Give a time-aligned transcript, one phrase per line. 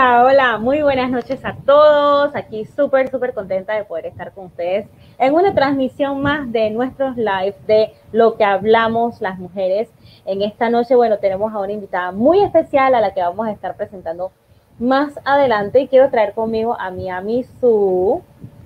[0.00, 2.34] Hola, hola, muy buenas noches a todos.
[2.34, 4.86] Aquí súper, súper contenta de poder estar con ustedes
[5.18, 9.90] en una transmisión más de nuestros live de lo que hablamos las mujeres.
[10.24, 13.50] En esta noche, bueno, tenemos a una invitada muy especial a la que vamos a
[13.50, 14.32] estar presentando
[14.78, 18.22] más adelante y quiero traer conmigo a mi Ami Su.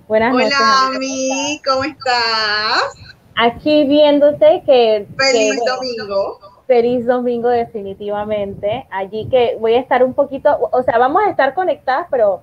[0.06, 0.54] Buenas noches.
[0.56, 2.94] Hola, Ami, ¿cómo estás?
[3.34, 5.08] Aquí viéndote que...
[5.18, 8.84] Feliz domingo feliz domingo definitivamente.
[8.90, 12.42] Allí que voy a estar un poquito, o sea, vamos a estar conectadas, pero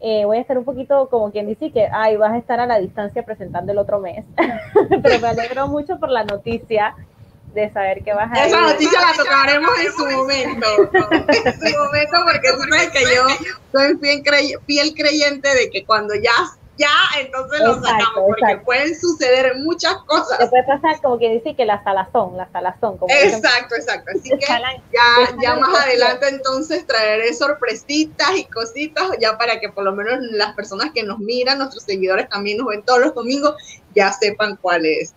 [0.00, 2.66] eh, voy a estar un poquito como quien dice que, ay, vas a estar a
[2.66, 4.24] la distancia presentando el otro mes.
[5.02, 6.94] pero me alegro mucho por la noticia
[7.54, 10.66] de saber que vas a Esa noticia la tocaremos en su momento.
[11.10, 13.98] en su momento, porque tú sabes que yo soy
[14.64, 16.30] fiel creyente de que cuando ya
[16.78, 16.88] ya,
[17.20, 20.38] entonces lo sacamos, porque pueden suceder muchas cosas.
[20.38, 22.96] Se puede pasar como que dice que la salazón, la salazón.
[22.96, 24.10] Como exacto, exacto.
[24.16, 29.84] Así que ya, ya más adelante entonces traeré sorpresitas y cositas ya para que por
[29.84, 33.54] lo menos las personas que nos miran, nuestros seguidores también nos ven todos los domingos,
[33.94, 35.14] ya sepan cuál es.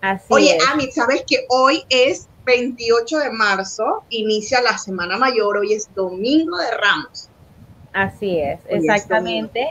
[0.00, 5.72] Así Oye, Ami, ¿sabes que hoy es 28 de marzo, inicia la Semana Mayor, hoy
[5.72, 7.28] es Domingo de Ramos.
[7.92, 9.68] Así es, exactamente.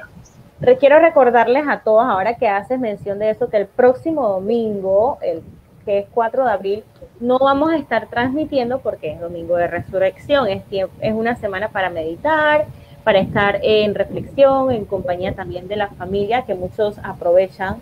[0.80, 5.44] Quiero recordarles a todos, ahora que haces mención de eso, que el próximo domingo, el
[5.86, 6.84] que es 4 de abril,
[7.20, 11.90] no vamos a estar transmitiendo porque es domingo de resurrección, es, es una semana para
[11.90, 12.66] meditar,
[13.04, 17.82] para estar en reflexión, en compañía también de la familia, que muchos aprovechan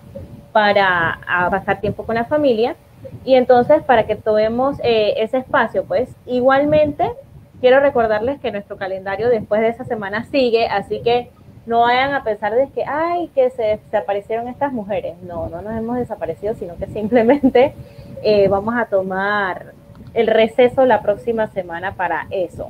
[0.51, 2.75] para pasar tiempo con la familia.
[3.23, 7.09] Y entonces, para que tomemos eh, ese espacio, pues igualmente
[7.59, 11.31] quiero recordarles que nuestro calendario después de esa semana sigue, así que
[11.65, 15.15] no vayan a pensar de que, ay, que se desaparecieron estas mujeres.
[15.23, 17.73] No, no nos hemos desaparecido, sino que simplemente
[18.21, 19.73] eh, vamos a tomar
[20.13, 22.69] el receso la próxima semana para eso.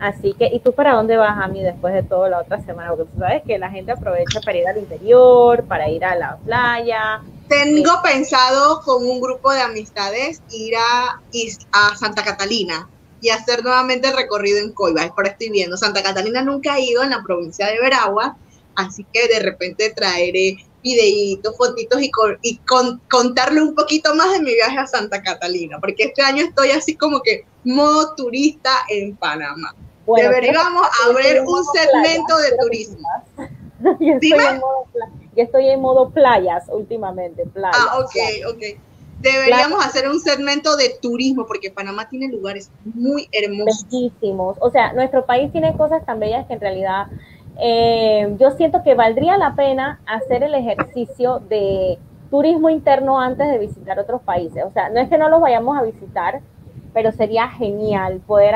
[0.00, 2.90] Así que, ¿y tú para dónde vas, a mí después de toda la otra semana?
[2.90, 6.36] Porque tú sabes que la gente aprovecha para ir al interior, para ir a la
[6.36, 7.20] playa.
[7.48, 11.20] Tengo pensado con un grupo de amistades ir a,
[11.72, 12.88] a Santa Catalina
[13.20, 15.12] y hacer nuevamente el recorrido en Coiba.
[15.14, 15.76] Por estoy viendo.
[15.76, 18.36] Santa Catalina nunca ha ido en la provincia de Veragua,
[18.74, 22.10] así que de repente traeré videitos, fotitos y,
[22.42, 22.60] y
[23.08, 26.96] contarle un poquito más de mi viaje a Santa Catalina, porque este año estoy así
[26.96, 29.74] como que modo turista en Panamá.
[30.16, 33.08] Deberíamos abrir un segmento de turismo.
[34.00, 34.86] Yo estoy, en modo,
[35.36, 37.46] yo estoy en modo playas últimamente.
[37.46, 38.80] Playas, ah, ok, ok.
[39.20, 43.86] Deberíamos hacer un segmento de turismo porque Panamá tiene lugares muy hermosos.
[43.90, 44.56] Bellísimos.
[44.60, 47.06] O sea, nuestro país tiene cosas tan bellas que en realidad
[47.60, 51.98] eh, yo siento que valdría la pena hacer el ejercicio de
[52.30, 54.62] turismo interno antes de visitar otros países.
[54.64, 56.40] O sea, no es que no los vayamos a visitar,
[56.94, 58.54] pero sería genial poder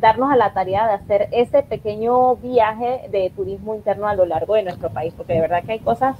[0.00, 4.54] darnos a la tarea de hacer ese pequeño viaje de turismo interno a lo largo
[4.54, 6.16] de nuestro país, porque de verdad que hay cosas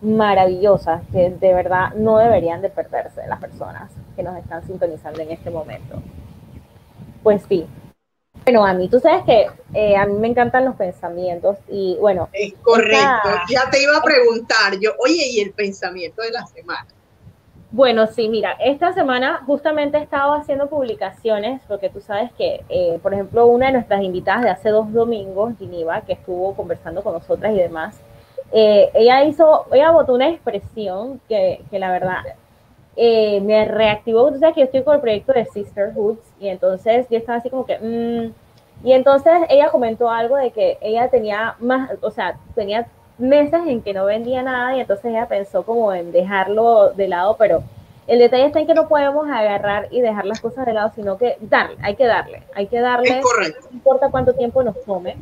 [0.00, 5.32] maravillosas que de verdad no deberían de perderse las personas que nos están sintonizando en
[5.32, 6.02] este momento.
[7.22, 7.66] Pues sí.
[8.44, 12.28] Bueno, a mí, tú sabes que eh, a mí me encantan los pensamientos y bueno.
[12.32, 16.86] Es correcto, ya te iba a preguntar yo, oye, ¿y el pensamiento de la semana?
[17.70, 22.98] Bueno, sí, mira, esta semana justamente he estado haciendo publicaciones porque tú sabes que, eh,
[23.02, 27.12] por ejemplo, una de nuestras invitadas de hace dos domingos, Giniva, que estuvo conversando con
[27.12, 28.00] nosotras y demás,
[28.52, 32.22] eh, ella hizo, ella votó una expresión que, que la verdad
[32.96, 34.32] eh, me reactivó.
[34.32, 37.50] Tú sabes que yo estoy con el proyecto de Sisterhoods y entonces yo estaba así
[37.50, 42.38] como que, mm, y entonces ella comentó algo de que ella tenía más, o sea,
[42.54, 42.86] tenía
[43.18, 47.36] meses en que no vendía nada y entonces ella pensó como en dejarlo de lado,
[47.38, 47.62] pero
[48.08, 51.18] el detalle está en que no podemos agarrar y dejar las cosas de lado, sino
[51.18, 55.16] que darle, hay que darle, hay que darle, no importa cuánto tiempo nos tome.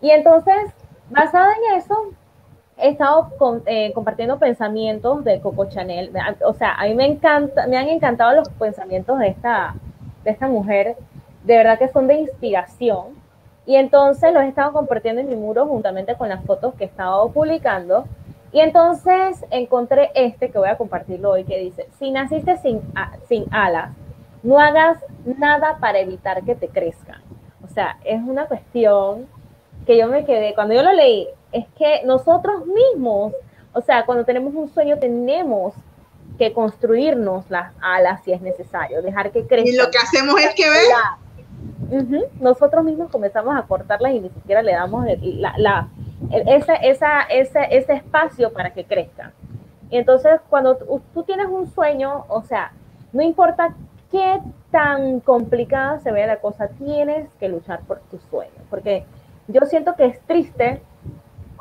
[0.00, 0.72] Y entonces,
[1.10, 2.12] basada en eso,
[2.76, 3.30] he estado
[3.66, 6.12] eh, compartiendo pensamientos de Coco Chanel.
[6.44, 9.74] O sea, a mí me encanta, me han encantado los pensamientos de esta,
[10.24, 10.96] de esta mujer.
[11.44, 13.20] De verdad que son de inspiración.
[13.66, 16.86] Y entonces los he estado compartiendo en mi muro juntamente con las fotos que he
[16.86, 18.04] estado publicando.
[18.52, 22.82] Y entonces encontré este que voy a compartirlo hoy que dice, si naciste sin,
[23.28, 23.90] sin alas,
[24.42, 27.22] no hagas nada para evitar que te crezcan.
[27.64, 29.26] O sea, es una cuestión
[29.86, 33.32] que yo me quedé, cuando yo lo leí, es que nosotros mismos,
[33.72, 35.74] o sea, cuando tenemos un sueño tenemos
[36.38, 39.74] que construirnos las alas si es necesario, dejar que crezcan.
[39.74, 42.18] Y lo que hacemos es que ver.
[42.40, 45.88] Nosotros mismos comenzamos a cortarlas y ni siquiera le damos la, la,
[46.30, 49.32] esa, esa, ese, ese espacio para que crezcan.
[49.90, 50.76] Y entonces, cuando
[51.12, 52.72] tú tienes un sueño, o sea,
[53.12, 53.74] no importa
[54.10, 54.40] qué
[54.70, 59.04] tan complicada se vea la cosa, tienes que luchar por tu sueño, porque
[59.48, 60.80] yo siento que es triste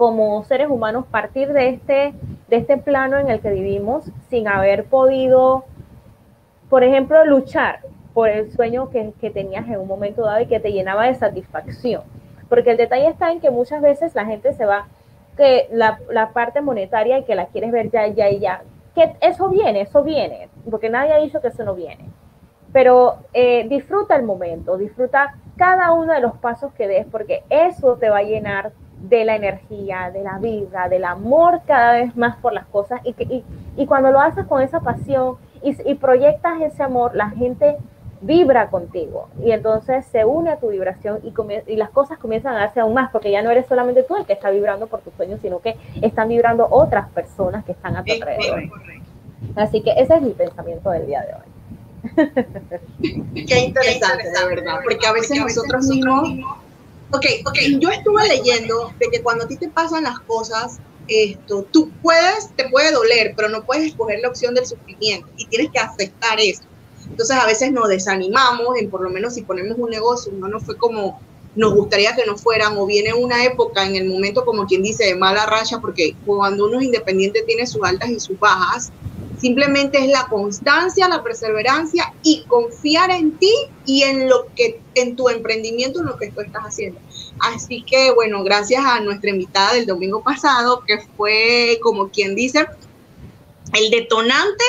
[0.02, 2.16] como seres humanos partir de este,
[2.48, 5.64] de este plano en el que vivimos sin haber podido,
[6.72, 7.82] por ejemplo, luchar
[8.16, 11.14] por el sueño que, que tenías en un momento dado y que te llenaba de
[11.14, 12.02] satisfacción.
[12.50, 14.88] Porque el detalle está en que muchas veces la gente se va,
[15.38, 18.64] que la, la parte monetaria y que la quieres ver ya, ya y ya,
[18.96, 22.10] que eso viene, eso viene, porque nadie ha dicho que eso no viene.
[22.74, 27.98] Pero eh, disfruta el momento, disfruta cada uno de los pasos que des, porque eso
[27.98, 28.72] te va a llenar
[29.02, 33.02] de la energía, de la vida, del amor cada vez más por las cosas.
[33.04, 33.44] Y, que,
[33.78, 37.78] y, cuando lo haces con esa pasión y, y, proyectas ese amor, la gente
[38.22, 41.34] vibra contigo y entonces se une a tu vibración y,
[41.72, 44.26] y las cosas comienzan a darse aún más porque ya no eres solamente tú el
[44.26, 48.04] que está vibrando por tus sueños, sino que están vibrando otras personas que están a
[48.04, 48.62] tu alrededor.
[49.56, 51.42] Así que ese es mi pensamiento del día de hoy.
[53.48, 56.30] Qué interesante, de verdad, porque a veces nosotros mismos...
[57.14, 61.64] Ok, ok, yo estuve leyendo de que cuando a ti te pasan las cosas, esto,
[61.72, 65.72] tú puedes, te puede doler, pero no puedes escoger la opción del sufrimiento y tienes
[65.72, 66.64] que aceptar eso.
[67.10, 70.64] Entonces a veces nos desanimamos en por lo menos si ponemos un negocio, no nos
[70.64, 71.20] fue como
[71.54, 75.06] nos gustaría que nos fueran o viene una época en el momento como quien dice
[75.06, 78.92] de mala racha porque cuando uno es independiente tiene sus altas y sus bajas,
[79.42, 83.52] simplemente es la constancia, la perseverancia y confiar en ti
[83.88, 87.00] y en lo que en tu emprendimiento en lo que tú estás haciendo.
[87.40, 92.68] Así que bueno, gracias a nuestra invitada del domingo pasado que fue como quien dice
[93.74, 94.64] el detonante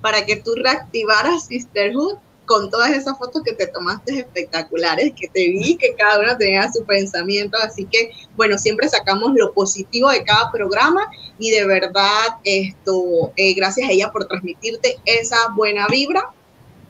[0.00, 2.18] para que tú reactivaras Sisterhood
[2.52, 6.70] con todas esas fotos que te tomaste espectaculares, que te vi, que cada uno tenía
[6.70, 7.56] su pensamiento.
[7.56, 13.54] Así que, bueno, siempre sacamos lo positivo de cada programa y de verdad, esto, eh,
[13.54, 16.28] gracias a ella por transmitirte esa buena vibra,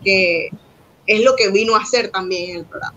[0.03, 0.51] que
[1.07, 2.97] es lo que vino a hacer también el programa.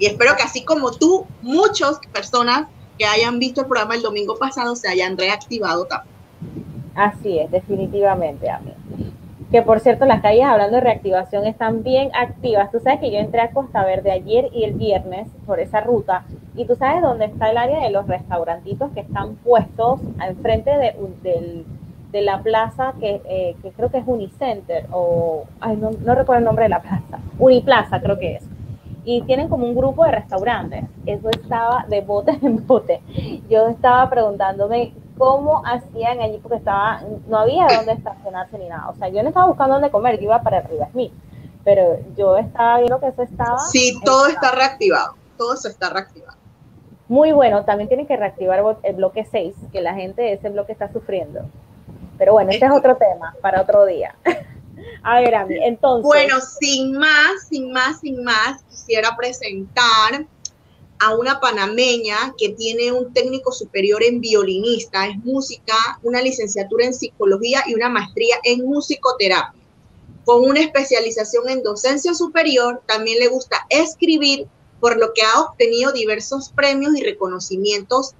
[0.00, 2.66] Y espero que así como tú, muchas personas
[2.98, 6.16] que hayan visto el programa el domingo pasado se hayan reactivado también.
[6.96, 9.11] Así es, definitivamente, amén
[9.52, 12.72] que por cierto las calles hablando de reactivación están bien activas.
[12.72, 16.24] Tú sabes que yo entré a Costa Verde ayer y el viernes por esa ruta
[16.56, 21.64] y tú sabes dónde está el área de los restaurantitos que están puestos enfrente de,
[22.12, 26.38] de, la plaza que, eh, que, creo que es Unicenter o ay, no, no recuerdo
[26.38, 28.48] el nombre de la plaza, Uniplaza creo que es
[29.04, 30.84] y tienen como un grupo de restaurantes.
[31.06, 33.00] Eso estaba de bote en bote.
[33.50, 38.88] Yo estaba preguntándome cómo hacían allí porque estaba, no había dónde estacionarse ni nada.
[38.88, 41.12] O sea, yo no estaba buscando dónde comer, yo iba para arriba Smith,
[41.64, 43.58] pero yo estaba viendo que eso estaba.
[43.58, 46.36] Sí, todo está reactivado, todo se está reactivado.
[47.08, 50.72] Muy bueno, también tienen que reactivar el bloque 6, que la gente de ese bloque
[50.72, 51.42] está sufriendo.
[52.16, 54.14] Pero bueno, ese es otro tema para otro día.
[55.04, 56.04] A ver, a mí, entonces.
[56.04, 60.26] Bueno, sin más, sin más, sin más, quisiera presentar
[61.02, 66.94] a una panameña que tiene un técnico superior en violinista, es música, una licenciatura en
[66.94, 69.60] psicología y una maestría en musicoterapia.
[70.24, 74.46] Con una especialización en docencia superior, también le gusta escribir,
[74.78, 78.12] por lo que ha obtenido diversos premios y reconocimientos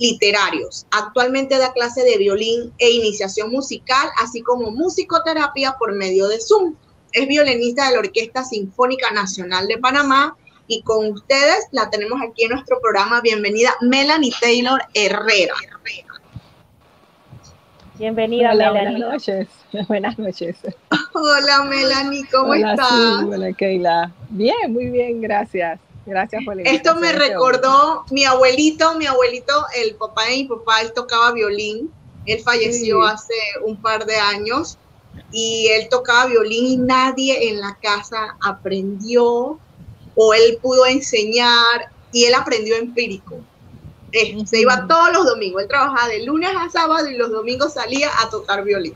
[0.00, 0.86] literarios.
[0.90, 6.74] Actualmente da clase de violín e iniciación musical, así como musicoterapia por medio de Zoom.
[7.12, 10.36] Es violinista de la Orquesta Sinfónica Nacional de Panamá
[10.66, 13.20] y con ustedes la tenemos aquí en nuestro programa.
[13.20, 15.54] Bienvenida Melanie Taylor Herrera.
[17.96, 19.04] Bienvenida, Melanie.
[19.04, 19.48] Buenas noches.
[19.88, 20.56] Buenas noches.
[21.12, 23.22] Hola, Melanie, ¿cómo estás?
[23.24, 24.12] hola, Keila.
[24.30, 25.78] Bien, muy bien, gracias.
[26.06, 30.80] Gracias por la Esto me recordó mi abuelito, mi abuelito, el papá de mi papá,
[30.82, 31.90] él tocaba violín.
[32.26, 34.78] Él falleció hace un par de años
[35.30, 39.58] y él tocaba violín y nadie en la casa aprendió
[40.14, 43.36] o él pudo enseñar y él aprendió empírico.
[44.12, 47.74] Eh, se iba todos los domingos, él trabajaba de lunes a sábado y los domingos
[47.74, 48.94] salía a tocar violín.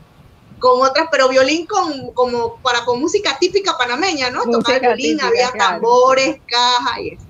[0.59, 4.43] Con otras, pero violín con, como para con música típica panameña, ¿no?
[4.43, 7.25] tocar violín, había tambores, cajas y eso.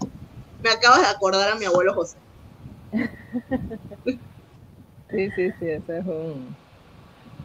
[0.62, 2.18] Me acabas de acordar a mi abuelo José.
[5.12, 6.56] Sí, sí, sí, eso es un...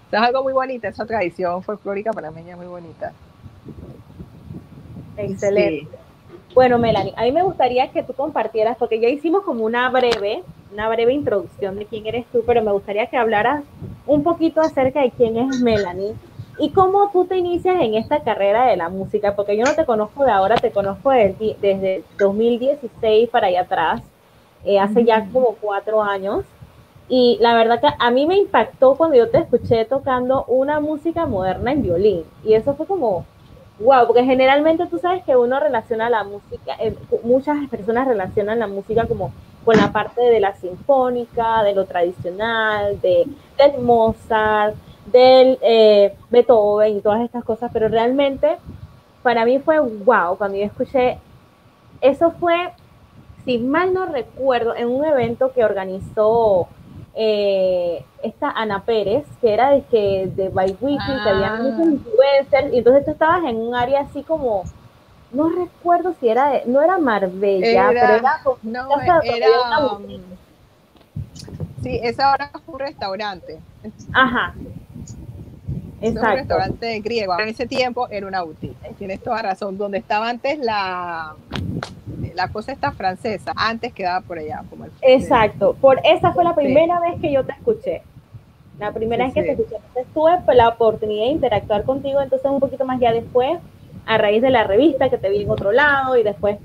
[0.08, 3.14] Eso es algo muy bonito, esa tradición folclórica panameña muy bonita.
[5.16, 5.88] Excelente.
[6.54, 10.44] Bueno, Melanie, a mí me gustaría que tú compartieras, porque ya hicimos como una breve,
[10.72, 13.64] una breve introducción de quién eres tú, pero me gustaría que hablaras
[14.06, 16.14] un poquito acerca de quién es Melanie
[16.60, 19.84] y cómo tú te inicias en esta carrera de la música, porque yo no te
[19.84, 24.02] conozco de ahora, te conozco desde, desde 2016 para allá atrás,
[24.64, 26.44] eh, hace ya como cuatro años.
[27.08, 31.26] Y la verdad que a mí me impactó cuando yo te escuché tocando una música
[31.26, 32.22] moderna en violín.
[32.44, 33.26] Y eso fue como,
[33.78, 38.66] wow, porque generalmente tú sabes que uno relaciona la música, eh, muchas personas relacionan la
[38.66, 39.32] música como
[39.64, 43.26] con la parte de la sinfónica, de lo tradicional, de,
[43.56, 44.76] del Mozart,
[45.06, 48.56] del eh, Beethoven y todas estas cosas, pero realmente
[49.22, 51.18] para mí fue wow cuando yo escuché,
[52.00, 52.72] eso fue,
[53.44, 56.68] si mal no recuerdo, en un evento que organizó
[57.16, 61.92] eh, esta Ana Pérez, que era de que de By Weekly, que había muchos ah.
[61.92, 64.64] influencers, y entonces tú estabas en un área así como,
[65.32, 69.20] no recuerdo si era, de, no era Marbella, pero era como no, era,
[71.82, 73.60] Sí, esa ahora es un restaurante.
[74.12, 74.54] Ajá.
[76.04, 77.38] Es un restaurante griego.
[77.38, 78.76] En ese tiempo era una boutique.
[78.98, 79.78] Tienes toda razón.
[79.78, 81.34] Donde estaba antes la,
[82.34, 84.62] la cosa esta francesa, antes quedaba por allá.
[84.68, 85.76] Como Exacto.
[85.80, 88.02] Por esa fue la primera vez que yo te escuché.
[88.78, 89.76] La primera vez que te escuché.
[89.76, 93.58] Entonces tuve la oportunidad de interactuar contigo, entonces un poquito más ya después,
[94.06, 96.58] a raíz de la revista que te vi en otro lado y después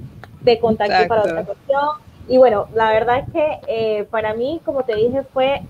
[0.43, 1.87] te contacté para otra cuestión.
[2.27, 5.61] Y bueno, la verdad es que eh, para mí, como te dije, fue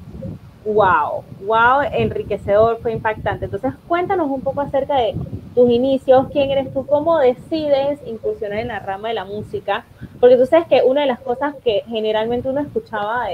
[0.65, 3.45] wow, wow, enriquecedor, fue impactante.
[3.45, 5.15] Entonces, cuéntanos un poco acerca de
[5.55, 9.85] tus inicios, quién eres tú, cómo decides incursionar en la rama de la música,
[10.19, 13.27] porque tú sabes que una de las cosas que generalmente uno escuchaba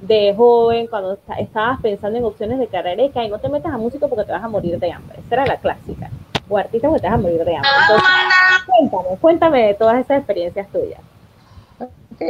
[0.00, 3.78] de, joven, cuando estabas pensando en opciones de carrera, es que no te metas a
[3.78, 5.18] música porque te vas a morir de hambre.
[5.24, 6.10] Esa era la clásica.
[6.48, 7.70] O artista porque te vas a morir de hambre.
[7.82, 8.08] Entonces,
[8.66, 11.00] cuéntame, cuéntame de todas esas experiencias tuyas.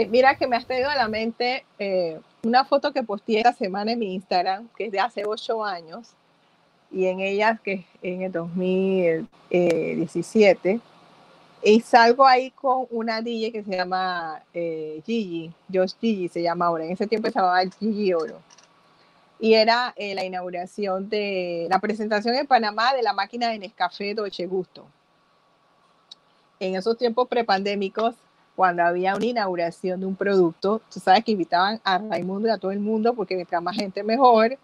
[0.09, 3.92] Mira que me has traído a la mente eh, una foto que posteé esta semana
[3.92, 6.11] en mi Instagram, que es de hace ocho años,
[6.90, 10.80] y en ella, que en el 2017,
[11.62, 16.66] y salgo ahí con una DJ que se llama eh, Gigi, Josh Gigi se llama
[16.66, 18.40] ahora, en ese tiempo se llamaba Gigi Oro.
[19.40, 24.14] Y era eh, la inauguración de la presentación en Panamá de la máquina de Nescafé
[24.14, 24.85] Dolce Gusto.
[26.59, 28.16] En esos tiempos prepandémicos,
[28.58, 32.58] cuando había una inauguración de un producto, tú sabes que invitaban a Raimundo y a
[32.58, 34.58] todo el mundo porque mientras más gente mejor.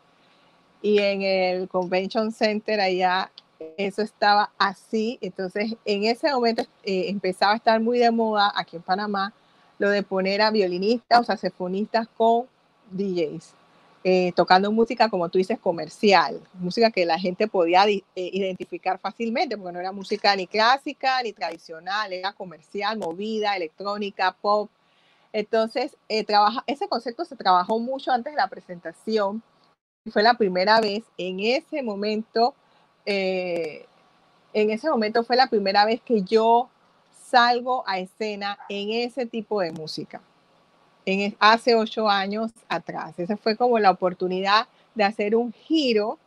[0.83, 3.31] Y en el Convention Center allá
[3.77, 5.17] eso estaba así.
[5.21, 9.33] Entonces en ese momento eh, empezaba a estar muy de moda aquí en Panamá
[9.79, 12.47] lo de poner a violinistas o saxofonistas con
[12.91, 13.55] DJs.
[14.07, 19.57] Eh, tocando música, como tú dices, comercial, música que la gente podía eh, identificar fácilmente,
[19.57, 24.69] porque no era música ni clásica ni tradicional, era comercial, movida, electrónica, pop.
[25.33, 26.27] Entonces, eh,
[26.67, 29.43] ese concepto se trabajó mucho antes de la presentación.
[30.13, 32.55] Fue la primera vez, en ese momento,
[33.07, 33.87] en
[34.53, 36.69] ese momento fue la primera vez que yo
[37.31, 40.21] salgo a escena en ese tipo de música
[41.07, 43.19] en, hace ocho años atrás.
[43.19, 46.19] Esa fue como la oportunidad de hacer un giro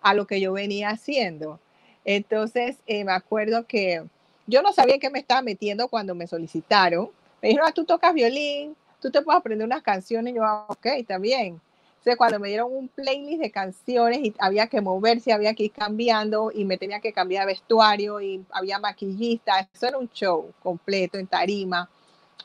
[0.00, 1.60] a lo que yo venía haciendo.
[2.04, 4.02] Entonces, eh, me acuerdo que
[4.46, 7.10] yo no sabía qué me estaba metiendo cuando me solicitaron.
[7.40, 10.32] Me dijeron, ah, tú tocas violín, tú te puedes aprender unas canciones.
[10.32, 11.60] Y yo, ah, ok, está bien.
[11.98, 15.72] Entonces, cuando me dieron un playlist de canciones y había que moverse, había que ir
[15.72, 20.52] cambiando y me tenía que cambiar de vestuario y había maquillista, eso era un show
[20.60, 21.88] completo en tarima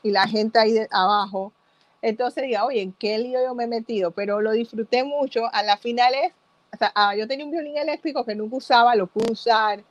[0.02, 1.52] y la gente ahí abajo
[2.02, 4.12] entonces diga, oye, ¿en qué lío yo me he metido?
[4.12, 5.48] Pero lo disfruté mucho.
[5.52, 6.32] A las finales,
[6.72, 9.82] o sea, ah, yo tenía un violín eléctrico que nunca usaba, lo pude usar.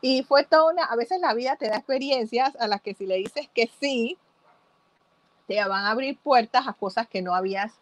[0.00, 3.06] Y fue toda una, a veces la vida te da experiencias a las que si
[3.06, 4.18] le dices que sí,
[5.46, 7.72] te van a abrir puertas a cosas que no habías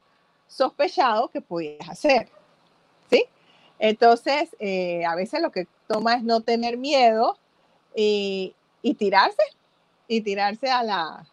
[0.46, 2.28] sospechado que podías hacer.
[3.10, 3.24] ¿Sí?
[3.78, 7.38] Entonces, eh, a veces lo que toma es no tener miedo
[7.94, 9.42] y, y tirarse,
[10.08, 11.26] y tirarse a la,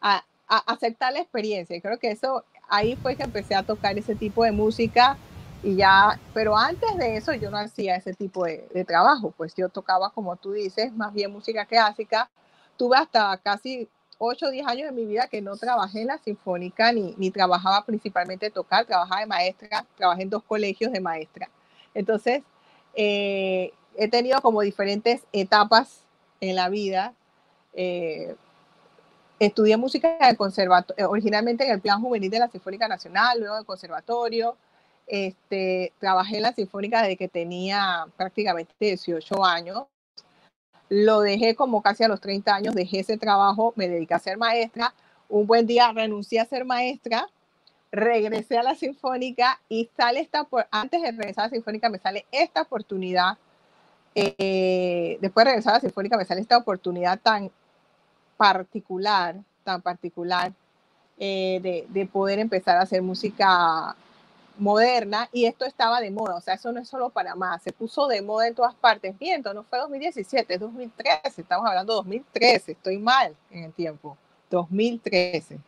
[0.00, 1.76] a, aceptar la experiencia.
[1.76, 5.16] Y creo que eso, ahí fue que empecé a tocar ese tipo de música
[5.62, 9.68] y ya, pero antes de eso yo no hacía ese tipo de, trabajo, pues yo
[9.68, 12.30] tocaba, como tú dices, más bien música clásica.
[12.76, 13.88] Tuve hasta casi
[14.18, 17.30] 8 o 10 años de mi vida que no trabajé en la sinfónica ni, ni
[17.30, 21.48] trabajaba principalmente tocar, trabajaba de maestra, trabajé en dos colegios de maestra.
[21.94, 22.42] Entonces,
[22.94, 26.04] eh, he tenido como diferentes etapas
[26.40, 27.14] en la vida.
[27.74, 28.36] Eh,
[29.38, 33.38] Estudié música en el conservatorio, eh, originalmente en el plan juvenil de la Sinfónica Nacional,
[33.38, 34.56] luego en el conservatorio.
[35.06, 39.84] Este, trabajé en la Sinfónica desde que tenía prácticamente 18 años.
[40.88, 44.38] Lo dejé como casi a los 30 años, dejé ese trabajo, me dediqué a ser
[44.38, 44.94] maestra.
[45.28, 47.28] Un buen día renuncié a ser maestra,
[47.92, 52.24] regresé a la Sinfónica y sale esta, antes de regresar a la Sinfónica me sale
[52.32, 53.36] esta oportunidad.
[54.14, 57.50] Eh, después de regresar a la Sinfónica me sale esta oportunidad tan
[58.36, 60.52] particular, tan particular,
[61.18, 63.96] eh, de, poder empezar a hacer música
[64.58, 67.72] moderna y esto estaba de moda, o sea, eso no es solo para más, se
[67.72, 69.14] puso de moda en todas partes.
[69.18, 74.16] Miento, no fue 2017, es 2013, estamos hablando de 2013, estoy mal en el tiempo,
[74.50, 75.58] 2013.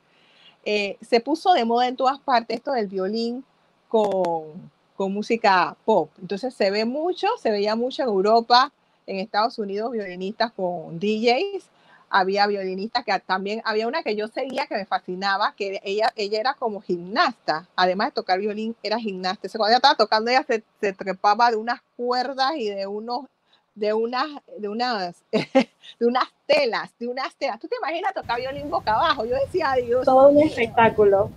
[0.65, 3.45] Eh, se puso de moda en todas partes esto del violín
[3.89, 6.11] con, con música pop.
[6.21, 8.71] Entonces se ve mucho, se veía mucho en Europa,
[9.07, 11.65] en Estados Unidos, violinistas con DJs
[12.11, 16.41] había violinistas que también había una que yo seguía que me fascinaba, que ella, ella
[16.41, 19.49] era como gimnasta, además de tocar violín, era gimnasta.
[19.51, 23.27] cuando ella estaba tocando, ella se, se, trepaba de unas cuerdas y de unos
[23.75, 24.27] de unas
[24.59, 27.61] de unas de unas telas, de unas telas.
[27.61, 29.25] ¿Tú te imaginas tocar violín boca abajo?
[29.25, 30.05] Yo decía, Dios.
[30.05, 31.31] Todo un espectáculo.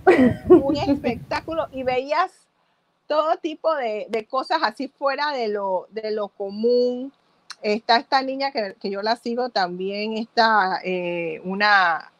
[0.48, 2.32] Un espectáculo y veías
[3.06, 7.12] todo tipo de, de cosas así fuera de lo, de lo común
[7.62, 12.12] Está esta niña que, que yo la sigo también, está eh, una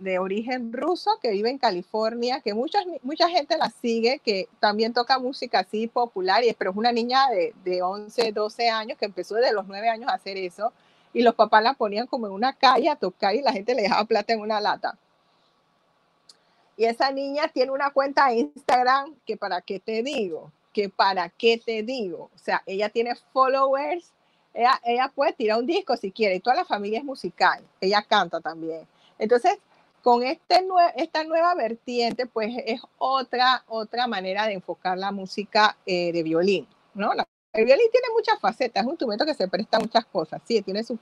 [0.00, 4.92] de, origen ruso que vive en California, que mucha, mucha gente la sigue, que también
[4.92, 9.06] toca música así popular, y, pero es una niña de, de 11, 12 años que
[9.06, 10.72] empezó desde los 9 años a hacer eso,
[11.12, 13.82] y los papás la ponían como en una calle a tocar y la gente le
[13.82, 14.96] dejaba plata en una lata.
[16.76, 21.28] Y esa niña tiene una cuenta de Instagram que para qué te digo, que para
[21.28, 22.30] qué te digo.
[22.34, 24.12] O sea, ella tiene followers
[24.54, 28.40] ella, puede tirar un disco si quiere, y toda la familia es musical, ella canta
[28.40, 28.86] también.
[29.18, 29.58] Entonces,
[30.02, 30.64] con este
[30.96, 36.66] esta nueva vertiente, pues es otra, otra manera de enfocar la música eh, de violín,
[36.94, 37.12] ¿no?
[37.52, 40.62] el violín tiene muchas facetas, es un instrumento que se presta a muchas cosas, sí,
[40.62, 40.98] tiene su,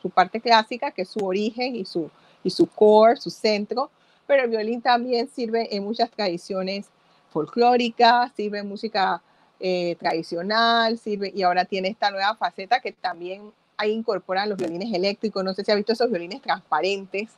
[0.00, 2.10] su, parte clásica, que es su origen y su,
[2.42, 3.90] y su core, su centro,
[4.26, 6.86] pero el violín también sirve en muchas tradiciones
[7.30, 9.22] folclóricas, sirve en música
[9.60, 14.92] eh, tradicional, sirve, y ahora tiene esta nueva faceta que también ahí incorporan los violines
[14.92, 15.44] eléctricos.
[15.44, 17.28] No sé si ha visto esos violines transparentes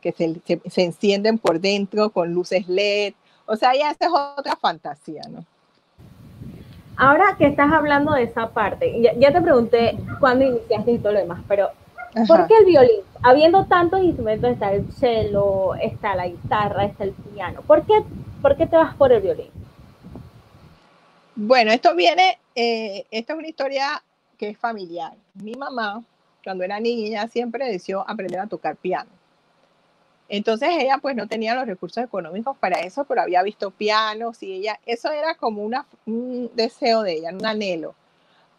[0.00, 0.40] que se,
[0.70, 3.14] se, encienden por dentro con luces LED.
[3.46, 5.44] O sea, ya esa es otra fantasía, ¿no?
[6.96, 11.18] Ahora que estás hablando de esa parte, ya, te pregunté cuándo iniciaste y todo lo
[11.20, 11.70] demás, pero
[12.28, 13.00] ¿por qué el violín?
[13.22, 17.94] Habiendo tantos instrumentos, está el cello, está la guitarra, está el piano, ¿por qué,
[18.42, 19.50] por qué te vas por el violín?
[21.34, 24.02] Bueno, esto viene, eh, esta es una historia
[24.36, 25.14] que es familiar.
[25.34, 26.04] Mi mamá,
[26.44, 29.10] cuando era niña, siempre deseó aprender a tocar piano.
[30.28, 34.52] Entonces ella pues no tenía los recursos económicos para eso, pero había visto pianos y
[34.52, 37.94] ella, eso era como un deseo de ella, un anhelo.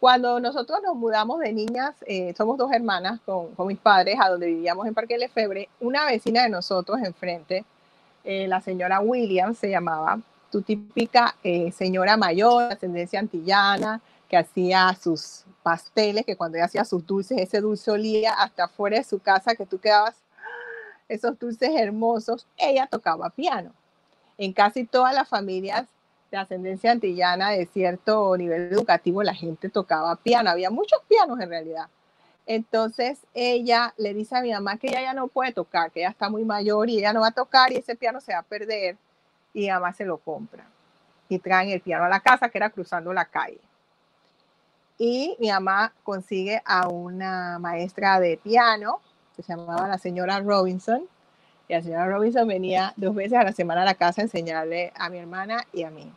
[0.00, 4.28] Cuando nosotros nos mudamos de niñas, eh, somos dos hermanas con, con, mis padres a
[4.28, 7.64] donde vivíamos en Parque Lefebre, una vecina de nosotros enfrente,
[8.24, 10.20] eh, la señora Williams se llamaba,
[10.54, 16.84] tu típica eh, señora mayor, ascendencia antillana, que hacía sus pasteles, que cuando ella hacía
[16.84, 20.14] sus dulces, ese dulce olía hasta fuera de su casa, que tú quedabas,
[21.08, 23.72] esos dulces hermosos, ella tocaba piano.
[24.38, 25.88] En casi todas las familias
[26.30, 31.48] de ascendencia antillana de cierto nivel educativo, la gente tocaba piano, había muchos pianos en
[31.48, 31.88] realidad.
[32.46, 36.10] Entonces ella le dice a mi mamá que ella ya no puede tocar, que ella
[36.10, 38.42] está muy mayor y ella no va a tocar y ese piano se va a
[38.42, 38.96] perder
[39.54, 40.66] y mamá se lo compra.
[41.28, 43.60] Y traen el piano a la casa, que era cruzando la calle.
[44.98, 49.00] Y mi mamá consigue a una maestra de piano,
[49.34, 51.02] que se llamaba la señora Robinson.
[51.68, 54.92] Y la señora Robinson venía dos veces a la semana a la casa a enseñarle
[54.94, 56.12] a mi hermana y a mí.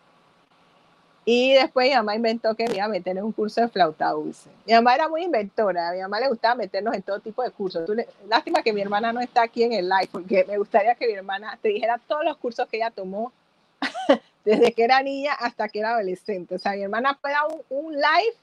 [1.29, 4.11] Y después mi mamá inventó que me iba a meter en un curso de flauta
[4.11, 4.49] dulce.
[4.65, 7.51] Mi mamá era muy inventora, a mi mamá le gustaba meternos en todo tipo de
[7.51, 7.85] cursos.
[8.29, 11.11] lástima que mi hermana no está aquí en el live, porque me gustaría que mi
[11.11, 13.33] hermana te dijera todos los cursos que ella tomó
[14.45, 16.55] desde que era niña hasta que era adolescente.
[16.55, 18.37] O sea, mi hermana fue a un, live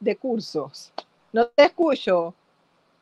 [0.00, 0.94] de cursos.
[1.34, 2.34] No te escucho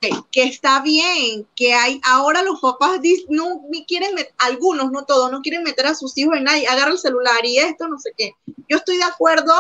[0.01, 5.65] que está bien, que hay, ahora los papás no quieren, algunos, no todos, no quieren
[5.65, 8.35] meter a sus hijos en nadie, agarra el celular y esto, no sé qué.
[8.69, 9.53] Yo estoy de acuerdo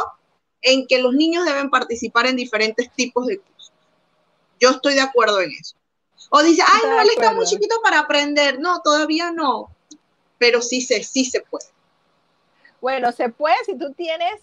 [0.62, 3.72] en que los niños deben participar en diferentes tipos de cursos.
[4.60, 5.76] Yo estoy de acuerdo en eso.
[6.30, 8.60] O dice, ay, no, él está muy chiquito para aprender.
[8.60, 9.70] No, todavía no.
[10.36, 11.66] Pero sí se, sí se puede.
[12.80, 14.40] Bueno, se puede si tú tienes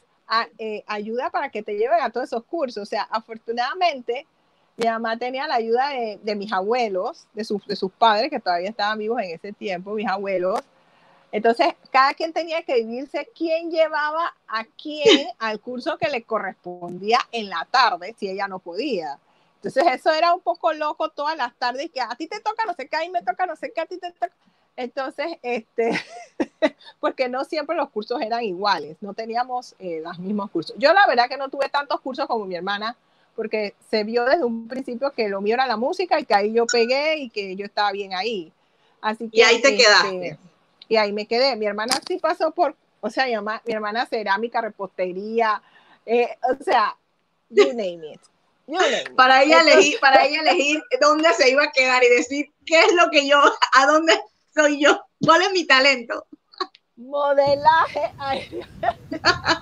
[0.58, 2.84] eh, ayuda para que te lleven a todos esos cursos.
[2.84, 4.26] O sea, afortunadamente,
[4.78, 8.70] mi mamá tenía la ayuda de, mis abuelos, de sus, de sus padres, que todavía
[8.70, 10.60] estaban vivos en ese tiempo, mis abuelos.
[11.32, 17.20] Entonces, cada quien tenía que vivirse quién llevaba a quién al curso que le correspondía
[17.32, 19.20] en la tarde, si ella no podía.
[19.56, 22.74] Entonces, eso era un poco loco todas las tardes, que a ti te toca no
[22.74, 24.32] sé qué, a mí me toca no sé qué, a ti te toca.
[24.76, 25.92] Entonces, este,
[27.00, 30.76] porque no siempre los cursos eran iguales, no teníamos eh, los mismos cursos.
[30.78, 32.98] Yo la verdad que no tuve tantos cursos como mi hermana,
[33.36, 36.54] porque se vio desde un principio que lo mío era la música y que ahí
[36.54, 38.52] yo pegué y que yo estaba bien ahí.
[39.02, 40.38] Así que, y ahí te este, quedaste.
[40.88, 41.56] Y ahí me quedé.
[41.56, 45.62] Mi hermana sí pasó por, O sea, mi, mamá, mi hermana cerámica, repostería,
[46.06, 46.96] eh, o sea,
[47.50, 48.22] you name it.
[48.68, 49.16] You name it.
[49.16, 52.94] Para ella, elegir, para ella elegir dónde se iba a quedar y decir qué es
[52.94, 53.42] lo que yo,
[53.74, 54.20] a dónde
[54.54, 56.26] soy yo, cuál es mi talento.
[56.96, 58.12] Modelaje.
[58.20, 58.64] Ay,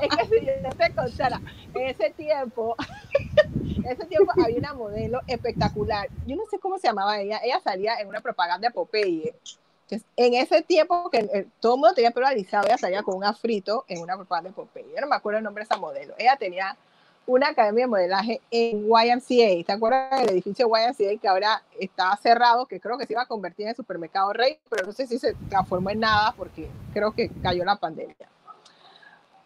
[0.02, 1.42] es que si yo te contara,
[1.76, 2.76] ese tiempo,
[3.90, 6.08] ese tiempo había una modelo espectacular.
[6.26, 7.40] Yo no sé cómo se llamaba ella.
[7.44, 9.36] Ella salía en una propaganda de Popeye.
[9.84, 13.16] Entonces, en ese tiempo que eh, todo el mundo tenía pelo alisado, ella salía con
[13.16, 14.94] un afrito en una propaganda de Popeye.
[14.96, 16.16] Yo no me acuerdo el nombre de esa modelo.
[16.18, 16.78] Ella tenía
[17.26, 19.66] una academia de modelaje en YMCA.
[19.66, 23.28] ¿Te acuerdas del edificio YMCA que ahora estaba cerrado, que creo que se iba a
[23.28, 27.12] convertir en el supermercado Rey, pero no sé si se transformó en nada porque creo
[27.14, 28.16] que cayó la pandemia.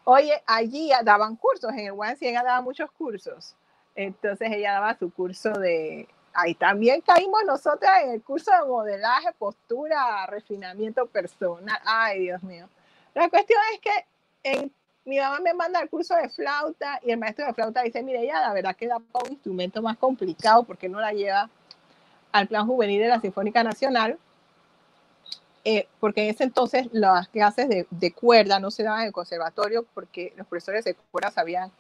[0.10, 3.58] Oye, allí daban cursos, en el YMCA ella daba muchos cursos.
[3.94, 6.08] Entonces ella daba su curso de...
[6.34, 11.78] Ahí también caímos nosotras en el curso de modelaje, postura, refinamiento personal.
[11.84, 12.70] Ay, Dios mío.
[13.14, 14.72] La cuestión es que
[15.04, 18.26] mi mamá me manda al curso de flauta y el maestro de flauta dice, mire,
[18.26, 21.50] ya la verdad que da un instrumento más complicado porque no la lleva
[22.32, 24.18] al plan juvenil de la Sinfónica Nacional,
[25.70, 29.86] eh, porque en ese entonces las clases de, cuerda no se daban en el conservatorio
[29.94, 31.74] porque los profesores de cuerda se habían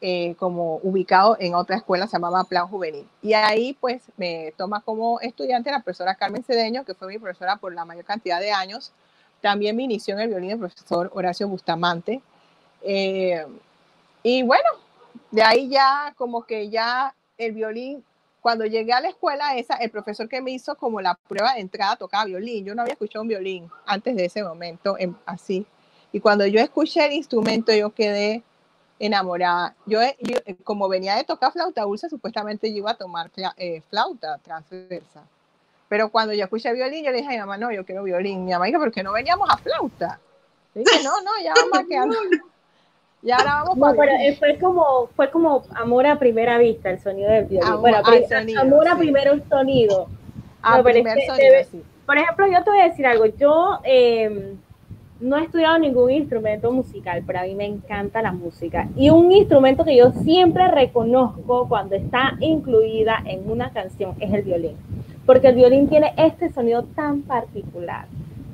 [0.00, 3.06] eh, como ubicado en otra escuela, se llamaba Plan Juvenil.
[3.20, 7.58] Y ahí pues me toma como estudiante la profesora Carmen Cedeño, que fue mi profesora
[7.58, 8.90] por la mayor cantidad de años.
[9.42, 12.22] También me inició en el violín el profesor Horacio Bustamante,
[12.80, 13.44] eh,
[14.22, 14.70] y bueno,
[15.30, 18.02] de ahí ya como que ya el violín,
[18.46, 21.60] cuando llegué a la escuela esa, el profesor que me hizo como la prueba de
[21.62, 22.64] entrada tocaba violín.
[22.64, 25.66] Yo no había escuchado un violín antes de ese momento, en, así.
[26.12, 28.44] Y cuando yo escuché el instrumento, yo quedé
[29.00, 29.74] enamorada.
[29.84, 29.98] Yo,
[30.62, 35.24] como venía de tocar flauta dulce, supuestamente yo iba a tomar eh, flauta transversa.
[35.88, 38.44] Pero cuando yo escuché violín, yo le dije a mi mamá, no, yo quiero violín.
[38.44, 40.20] Mi mamá dijo, ¿por qué no veníamos a flauta?
[40.72, 42.06] Le dije, no, no, ya vamos a quedar.
[43.22, 47.00] Y ahora vamos no, pero eh, fue como, fue como amor a primera vista el
[47.00, 47.80] sonido del violín.
[47.80, 50.08] bueno, amor a primer sonido.
[50.62, 53.26] A primer sonido, Por ejemplo, yo te voy a decir algo.
[53.26, 54.54] Yo eh,
[55.20, 58.88] no he estudiado ningún instrumento musical, pero a mí me encanta la música.
[58.96, 64.42] Y un instrumento que yo siempre reconozco cuando está incluida en una canción es el
[64.42, 64.76] violín.
[65.24, 68.06] Porque el violín tiene este sonido tan particular,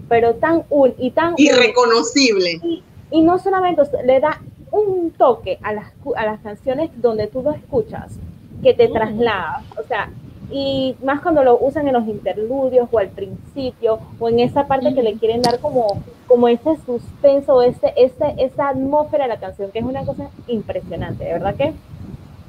[0.09, 2.61] pero tan un y tan irreconocible.
[2.63, 4.41] Y, y no solamente le da
[4.73, 8.19] un toque a las, a las canciones donde tú lo escuchas,
[8.63, 10.11] que te traslada, o sea,
[10.51, 14.95] y más cuando lo usan en los interludios o al principio o en esa parte
[14.95, 19.71] que le quieren dar como, como ese suspenso, ese, ese, esa atmósfera de la canción,
[19.71, 21.73] que es una cosa impresionante, de verdad que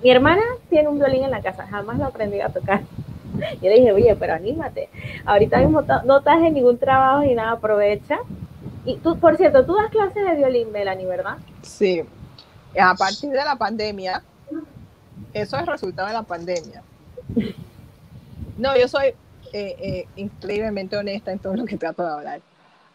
[0.03, 2.81] mi hermana tiene un violín en la casa, jamás lo aprendí a tocar.
[3.61, 4.89] Yo le dije, oye, pero anímate.
[5.25, 8.19] Ahorita mismo no estás en ningún trabajo y nada, aprovecha
[8.85, 11.37] y tú, por cierto, tú das clases de violín, Melanie, ¿verdad?
[11.63, 12.03] Sí.
[12.79, 14.23] A partir de la pandemia,
[15.33, 16.83] eso es resultado de la pandemia.
[18.57, 19.15] No, yo soy eh,
[19.53, 22.41] eh, increíblemente honesta en todo lo que trato de hablar.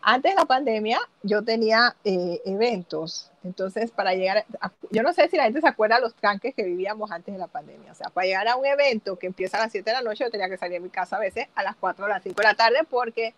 [0.01, 3.31] Antes de la pandemia, yo tenía eh, eventos.
[3.43, 6.55] Entonces, para llegar, a, yo no sé si la gente se acuerda de los tranques
[6.55, 7.91] que vivíamos antes de la pandemia.
[7.91, 10.25] O sea, para llegar a un evento que empieza a las 7 de la noche,
[10.25, 12.37] yo tenía que salir de mi casa a veces a las 4 o las 5
[12.37, 13.35] de la tarde porque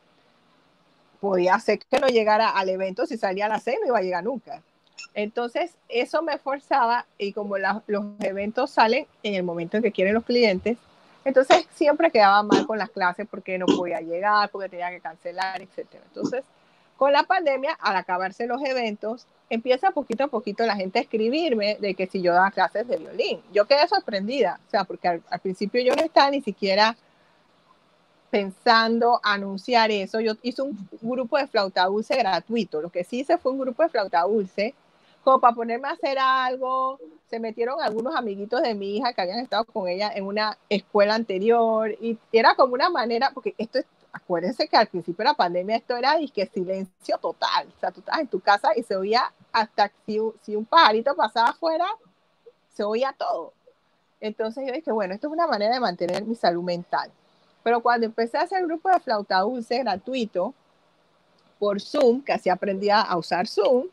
[1.20, 4.02] podía ser que no llegara al evento, si salía a las seis no iba a
[4.02, 4.62] llegar nunca.
[5.14, 10.14] Entonces, eso me forzaba y como los eventos salen en el momento en que quieren
[10.14, 10.78] los clientes,
[11.24, 15.60] entonces siempre quedaba mal con las clases porque no podía llegar, porque tenía que cancelar,
[15.60, 15.86] etc.
[16.06, 16.44] Entonces,
[16.96, 21.76] con la pandemia, al acabarse los eventos, empieza poquito a poquito la gente a escribirme
[21.80, 23.40] de que si yo daba clases de violín.
[23.52, 26.96] Yo quedé sorprendida, o sea, porque al, al principio yo no estaba ni siquiera
[28.30, 30.20] pensando anunciar eso.
[30.20, 32.80] Yo hice un grupo de flauta dulce gratuito.
[32.80, 34.74] Lo que sí hice fue un grupo de flauta dulce,
[35.24, 36.98] como para ponerme a hacer algo.
[37.28, 41.14] Se metieron algunos amiguitos de mi hija que habían estado con ella en una escuela
[41.14, 45.34] anterior y era como una manera, porque esto es, acuérdense que al principio de la
[45.34, 47.68] pandemia esto era que silencio total.
[47.76, 51.50] O sea, tú estabas en tu casa y se oía hasta si, un pajarito pasaba
[51.50, 51.86] afuera,
[52.74, 53.52] se oía todo.
[54.20, 57.10] Entonces yo dije, bueno, esto es una manera de mantener mi salud mental.
[57.62, 60.54] Pero cuando empecé a hacer grupo de flauta dulce gratuito
[61.58, 63.86] por Zoom, que así aprendía a usar Zoom,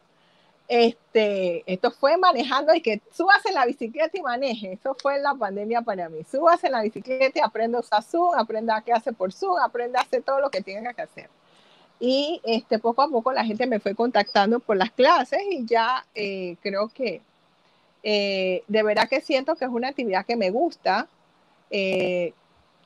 [0.67, 4.73] este, esto fue manejando y que subas en la bicicleta y maneje.
[4.73, 6.19] Eso fue la pandemia para mí.
[6.29, 9.99] Subas en la bicicleta y aprenda a usar Zoom, aprenda qué hace por Zoom, aprenda
[9.99, 11.29] a hacer todo lo que tenga que hacer.
[11.99, 16.05] Y este, poco a poco la gente me fue contactando por las clases y ya
[16.13, 17.21] eh, creo que
[18.03, 21.07] eh, de verdad que siento que es una actividad que me gusta.
[21.71, 22.33] Eh,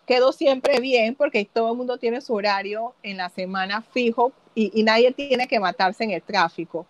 [0.07, 4.83] quedó siempre bien porque todo el mundo tiene su horario en la semana fijo y,
[4.83, 6.85] nadie tiene que matarse en el tráfico.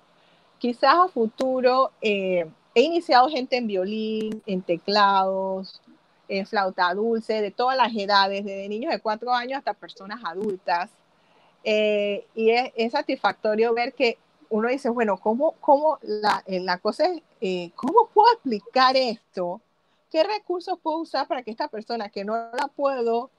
[0.61, 5.81] Quizás a futuro eh, he iniciado gente en violín, en teclados,
[6.27, 10.91] en flauta dulce, de todas las edades, desde niños de cuatro años hasta personas adultas.
[11.63, 14.19] Eh, y es, satisfactorio ver que
[14.49, 19.61] uno dice, bueno, ¿cómo, cómo la, eh, la cosa es, ¿cómo puedo aplicar esto?
[20.11, 23.31] ¿Qué recursos puedo usar para que esta persona que no la puedo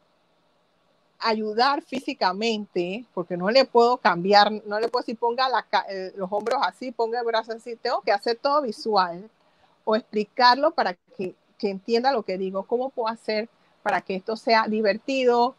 [1.23, 5.49] ayudar físicamente, porque no le puedo cambiar, no le puedo decir ponga
[6.17, 9.31] los hombros así, ponga el brazo así, tengo que hacer todo visual
[9.85, 13.49] o explicarlo para que, que entienda lo que digo, cómo puedo hacer
[13.83, 15.57] para que esto sea divertido,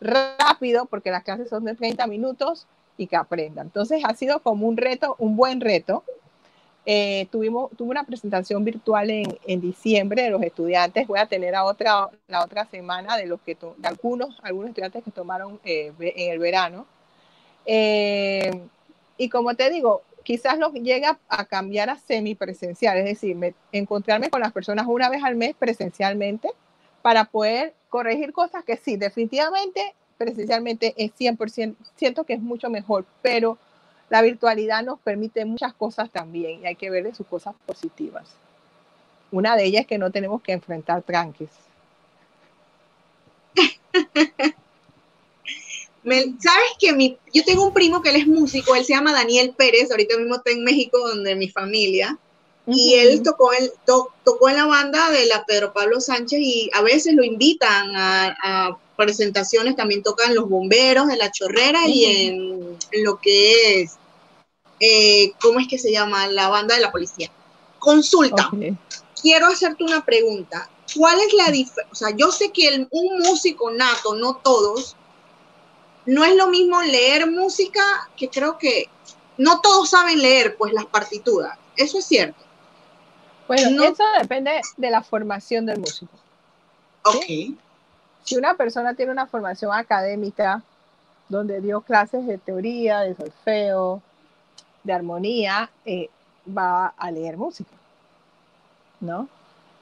[0.00, 3.66] rápido, porque las clases son de 30 minutos y que aprendan.
[3.66, 6.04] Entonces ha sido como un reto, un buen reto.
[6.86, 11.06] Eh, tuvimos, tuve una presentación virtual en, en, diciembre de los estudiantes.
[11.06, 15.04] Voy a tener a otra, la otra semana de, los que de algunos, algunos estudiantes
[15.04, 16.86] que tomaron eh, en el verano.
[17.66, 18.62] Eh,
[19.18, 23.36] y como te digo, quizás nos llega a cambiar a semipresencial, es decir,
[23.72, 26.48] encontrarme con las personas una vez al mes presencialmente
[27.02, 33.04] para poder corregir cosas que sí, definitivamente, presencialmente es 100%, siento que es mucho mejor,
[33.22, 33.58] pero
[34.10, 38.28] la virtualidad nos permite muchas cosas también y hay que verle sus cosas positivas.
[39.30, 41.50] Una de ellas es que no tenemos que enfrentar tranques.
[46.02, 49.54] Sabes que mi, yo tengo un primo que él es músico, él se llama Daniel
[49.56, 52.18] Pérez, ahorita mismo está en México, donde mi familia,
[52.66, 57.24] y él tocó, en la banda de la Pedro Pablo Sánchez y a veces lo
[57.24, 63.96] invitan a, presentaciones, también tocan los bomberos de la chorrera y en, lo que es,
[64.78, 66.26] eh, ¿cómo es que se llama?
[66.26, 67.30] La banda de la policía.
[67.78, 68.50] Consulta.
[69.20, 70.68] Quiero hacerte una pregunta.
[70.94, 71.88] ¿Cuál es la diferencia?
[71.90, 74.96] O sea, yo sé que un músico nato, no todos,
[76.06, 77.82] no es lo mismo leer música
[78.16, 78.88] que creo que
[79.38, 81.58] no todos saben leer pues las partituras.
[81.76, 82.42] Eso es cierto.
[83.48, 86.12] Bueno, eso depende de la formación del músico.
[87.04, 87.24] Ok.
[88.24, 90.62] Si una persona tiene una formación académica
[91.28, 94.02] donde dio clases de teoría, de solfeo,
[94.82, 96.08] de armonía, eh,
[96.46, 97.70] va a leer música,
[99.00, 99.28] ¿no?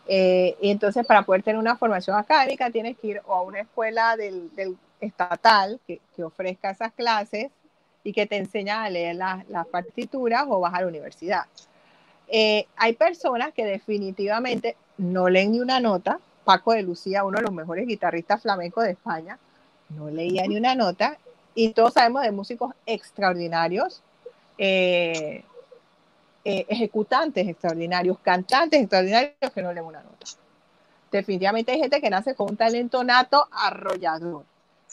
[0.06, 4.16] Eh, y entonces para poder tener una formación académica tienes que ir a una escuela
[4.16, 4.50] del,
[5.00, 7.50] estatal que, ofrezca esas clases
[8.02, 11.44] y que te enseña a leer las partituras o vas a la universidad.
[12.28, 16.18] Eh, hay personas que definitivamente no leen ni una nota.
[16.48, 19.38] Paco de Lucía, uno de los mejores guitarristas flamencos de España,
[19.90, 21.18] no leía ni una nota.
[21.54, 24.02] Y todos sabemos de músicos extraordinarios,
[24.56, 25.44] eh,
[26.46, 30.26] eh, ejecutantes extraordinarios, cantantes extraordinarios que no leen una nota.
[31.12, 34.46] Definitivamente hay gente que nace con un talento nato arrollador.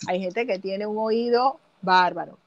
[0.10, 2.38] Hay gente que tiene un oído bárbaro.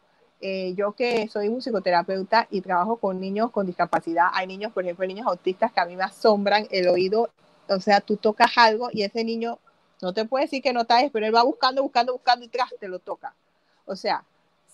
[0.43, 5.07] Eh, yo que soy musicoterapeuta y trabajo con niños con discapacidad, hay niños, por ejemplo,
[5.07, 7.31] niños autistas que a mí me asombran el oído,
[7.69, 9.59] o sea, tú tocas algo y ese niño
[10.01, 12.73] no te puede decir que no está, pero él va buscando, buscando, buscando y tras
[12.79, 13.35] te lo toca.
[13.85, 14.25] O sea,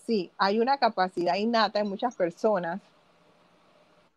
[0.07, 2.81] sí, hay una capacidad innata en muchas personas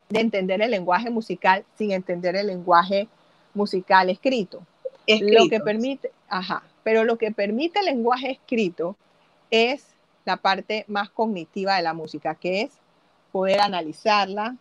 [0.09, 3.07] de entender el lenguaje musical sin entender el lenguaje
[3.53, 4.61] musical escrito.
[5.05, 5.43] escrito.
[5.43, 8.95] Lo que permite, ajá, pero lo que permite el lenguaje escrito
[9.49, 9.85] es
[10.25, 12.71] la parte más cognitiva de la música, que es
[13.31, 14.57] poder analizarla,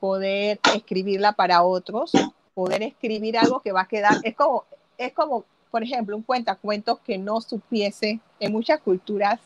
[0.00, 2.12] poder escribirla para otros,
[2.54, 4.64] poder escribir algo que va a quedar, es como,
[4.96, 9.40] es como, por ejemplo, un cuentacuentos que no supiese, en muchas culturas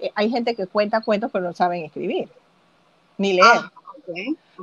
[0.00, 2.28] eh, hay gente que cuenta cuentos pero no saben escribir,
[3.18, 3.46] ni leer.
[3.46, 3.72] Ah,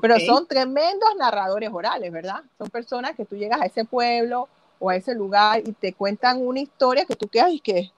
[0.02, 2.44] pero son tremendos narradores orales, ¿verdad?
[2.58, 4.50] Son personas que tú llegas a ese pueblo
[4.80, 7.92] o a ese lugar y te cuentan una historia que tú quedas y que,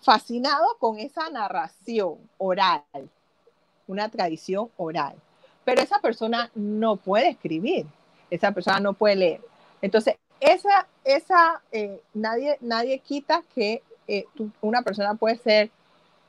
[0.00, 2.82] fascinado con esa narración oral,
[3.86, 5.14] una tradición oral.
[5.64, 7.86] Pero esa persona no puede escribir,
[8.30, 9.40] esa persona no puede leer.
[9.82, 14.24] Entonces, esa, esa eh, nadie, nadie quita que eh,
[14.60, 15.70] una persona puede ser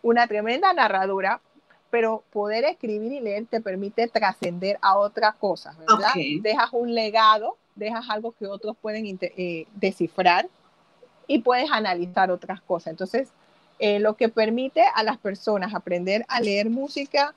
[0.03, 1.41] una tremenda narradora,
[1.89, 6.13] pero poder escribir y leer te permite trascender a otras cosas, ¿verdad?
[6.41, 10.47] Dejas un legado, dejas algo que otros pueden eh, descifrar
[11.27, 12.91] y puedes analizar otras cosas.
[12.91, 13.29] Entonces,
[13.79, 17.33] lo que permite a las personas aprender a leer música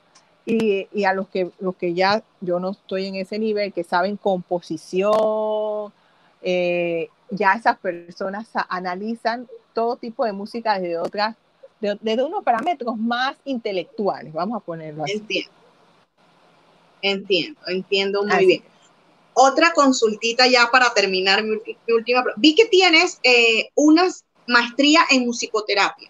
[0.46, 4.16] y, a los que, los que ya yo no estoy en ese nivel, que saben
[4.16, 5.92] composición,
[6.42, 11.37] eh, ya esas personas analizan todo tipo de música desde otras,
[11.80, 15.14] desde unos parámetros más intelectuales, vamos a ponerlo así.
[15.14, 15.50] Entiendo.
[17.02, 18.64] Entiendo, entiendo muy bien.
[19.35, 21.59] Otra consultita ya para terminar mi,
[21.92, 22.24] última.
[22.37, 24.04] Vi que tienes eh, una
[24.46, 26.09] maestría en musicoterapia.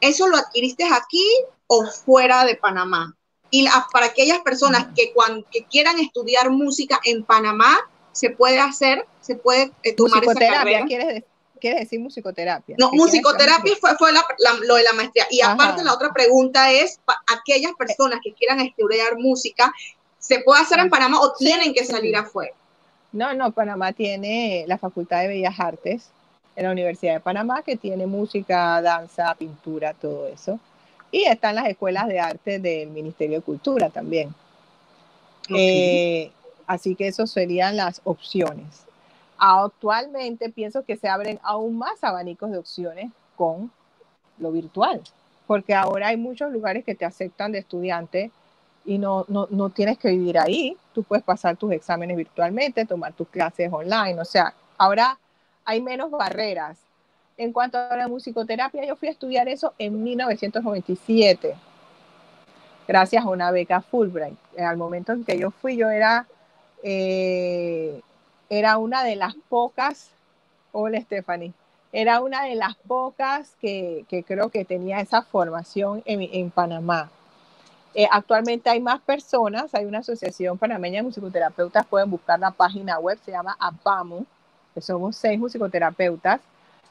[0.00, 1.24] ¿Eso lo adquiriste aquí
[1.66, 3.16] o fuera de Panamá?
[3.50, 7.78] Y para aquellas personas que, cuando, que quieran estudiar música en Panamá,
[8.12, 10.84] se puede hacer, se puede eh, tomar esa carrera.
[10.86, 11.24] ¿quieres,
[11.60, 12.76] ¿Quieres decir musicoterapia?
[12.78, 15.26] No, musicoterapia fue, fue lo de la maestría.
[15.30, 19.72] Y aparte la otra pregunta es, aquellas personas que quieran estudiar música,
[20.18, 22.52] ¿se puede hacer en Panamá o tienen que salir afuera?
[23.12, 26.10] No, no, Panamá tiene la Facultad de Bellas Artes
[26.54, 30.58] en la Universidad de Panamá que tiene música, danza, pintura, todo eso.
[31.10, 34.34] Y están las escuelas de arte del Ministerio de Cultura también.
[35.48, 36.30] Eh,
[36.66, 38.84] así que esas serían las opciones.
[39.38, 43.70] Actualmente pienso que se abren aún más abanicos de opciones con
[44.38, 45.00] lo virtual,
[45.46, 48.30] porque ahora hay muchos lugares que te aceptan de estudiante
[48.84, 50.76] y no, no, no tienes que vivir ahí.
[50.92, 54.20] Tú puedes pasar tus exámenes virtualmente, tomar tus clases online.
[54.20, 55.18] O sea, ahora
[55.64, 56.78] hay menos barreras.
[57.38, 61.54] En cuanto a la musicoterapia, yo fui a estudiar eso en 1997,
[62.86, 64.36] gracias a una beca Fulbright.
[64.58, 66.26] Al momento en que yo fui, yo era
[66.82, 68.00] eh,
[68.50, 70.10] era una de las pocas,
[70.72, 71.52] hola Stephanie,
[71.92, 77.10] era una de las pocas que, creo que tenía esa formación en, Panamá.
[77.94, 82.98] Eh, actualmente hay más personas, hay una asociación panameña de musicoterapeutas, pueden buscar la página
[82.98, 84.24] web, se llama APAMU,
[84.74, 86.40] que somos seis musicoterapeutas,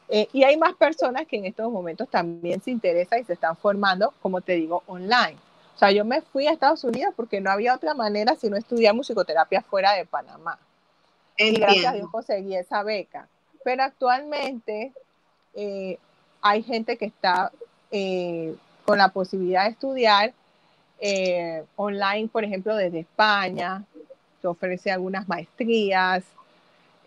[0.09, 3.55] eh, y hay más personas que en estos momentos también se interesan y se están
[3.55, 5.37] formando, como te digo, online.
[5.75, 8.57] O sea, yo me fui a Estados Unidos porque no había otra manera si no
[8.57, 10.57] estudiar musicoterapia fuera de Panamá.
[11.37, 13.27] Y gracias a Dios conseguí esa beca.
[13.63, 14.91] Pero actualmente
[15.53, 15.99] eh,
[16.41, 17.51] hay gente que está
[17.91, 20.33] eh, con la posibilidad de estudiar
[20.99, 23.83] eh, online, por ejemplo, desde España,
[24.41, 26.23] que ofrece algunas maestrías.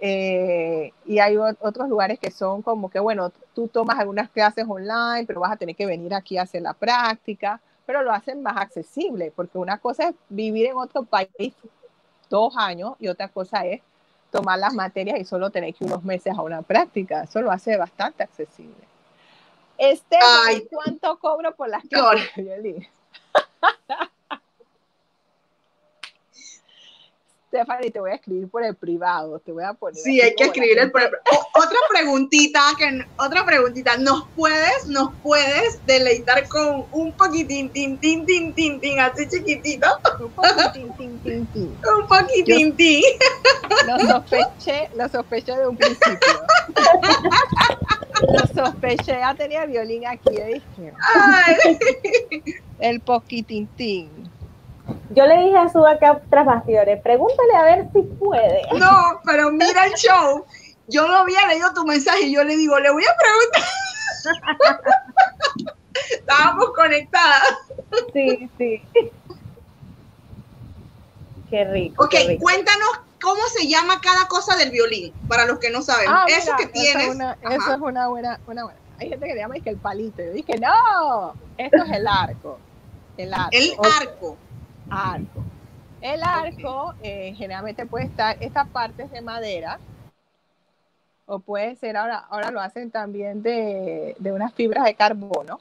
[0.00, 5.40] Y hay otros lugares que son como que, bueno, tú tomas algunas clases online, pero
[5.40, 9.32] vas a tener que venir aquí a hacer la práctica, pero lo hacen más accesible,
[9.34, 11.54] porque una cosa es vivir en otro país
[12.28, 13.82] dos años y otra cosa es
[14.30, 17.24] tomar las materias y solo tener que unos meses a una práctica.
[17.24, 18.88] Eso lo hace bastante accesible.
[19.76, 20.18] Este,
[20.70, 22.30] ¿cuánto cobro por las clases
[27.50, 29.96] Stephanie, te voy a escribir por el privado, te voy a poner.
[29.96, 35.80] Sí, hay que escribir el, por otra preguntita, que otra preguntita, ¿nos puedes, nos puedes
[35.82, 39.88] deleitar con un poquitín, tin, tin, tin, tin, tin, así chiquitito?
[40.20, 41.70] Un poquitín, tin, tin, tin.
[41.72, 43.02] un poquitín, tin.
[43.88, 46.32] Lo sospeché, lo sospeché de un principio.
[48.28, 50.92] lo sospeché, ya tenía violín aquí, ¿viste?
[52.78, 54.29] El poquitín, tin.
[55.10, 58.62] Yo le dije a su acá tras bastidores, pregúntale a ver si puede.
[58.78, 60.46] No, pero mira el show.
[60.86, 64.84] Yo no había leído tu mensaje y yo le digo, le voy a preguntar.
[66.10, 67.42] Estábamos conectadas.
[68.12, 68.82] Sí, sí.
[71.50, 72.04] Qué rico.
[72.04, 76.06] Ok, cuéntanos cómo se llama cada cosa del violín, para los que no saben.
[76.08, 77.02] Ah, eso que tienes.
[77.02, 78.78] Eso es, una, eso es una, buena, una buena.
[79.00, 80.22] Hay gente que le llama que el palito.
[80.22, 82.60] Yo dije, no, esto es el arco.
[83.16, 83.48] El arco.
[83.50, 84.36] El arco
[84.90, 85.42] arco.
[86.00, 89.78] El arco eh, generalmente puede estar, estas partes de madera,
[91.26, 95.60] o puede ser, ahora, ahora lo hacen también de, unas fibras de carbono.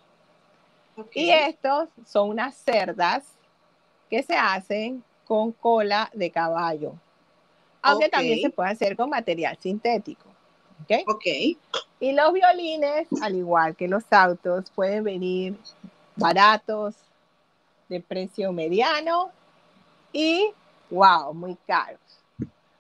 [1.14, 3.24] Y estos son unas cerdas
[4.10, 6.94] que se hacen con cola de caballo.
[7.82, 10.26] Aunque también se puede hacer con material sintético.
[10.84, 11.04] ¿okay?
[11.08, 11.26] ok.
[12.00, 15.56] Y los violines, al igual que los autos, pueden venir
[16.16, 16.96] baratos,
[17.90, 19.32] de precio mediano
[20.14, 20.52] y,
[20.90, 22.00] wow, muy caros.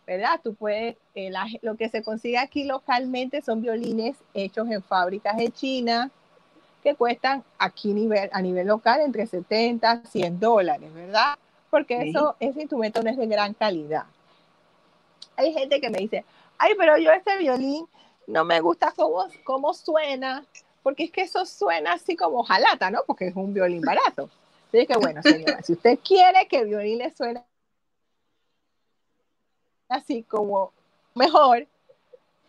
[0.07, 0.39] ¿Verdad?
[0.43, 5.51] Tú puedes, eh, lo que se consigue aquí localmente son violines hechos en fábricas de
[5.51, 6.09] China
[6.81, 11.37] que cuestan aquí nivel, a nivel local entre 70 y 100 dólares, ¿verdad?
[11.69, 14.05] Porque eso, ese instrumento no es de gran calidad.
[15.35, 16.25] Hay gente que me dice,
[16.57, 17.85] ay, pero yo este violín
[18.27, 20.43] no me gusta cómo, cómo suena,
[20.81, 23.03] porque es que eso suena así como jalata, ¿no?
[23.05, 24.29] Porque es un violín barato.
[24.69, 27.43] Así que bueno, señora, si usted quiere que el violín le suene
[29.89, 30.71] así como
[31.15, 31.67] mejor,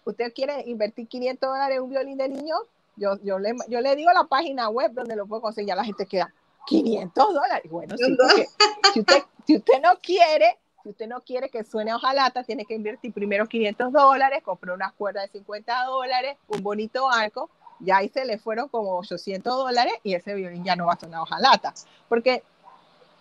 [0.04, 2.54] usted quiere invertir 500 dólares en un violín de niño,
[2.96, 5.84] yo, yo, le, yo le digo la página web donde lo puedo conseguir, ya la
[5.84, 6.32] gente queda
[6.66, 7.70] 500 dólares.
[7.70, 8.04] Bueno, sí,
[8.92, 12.66] si usted, si usted no quiere, si usted no quiere que suene a hojalata, tiene
[12.66, 17.48] que invertir primero 500 dólares, comprar unas cuerdas de 50 dólares, un bonito arco,
[17.80, 21.00] ya ahí se le fueron como 800 dólares y ese violín ya no va a
[21.00, 21.74] sonar hojalata.
[22.08, 22.42] Porque,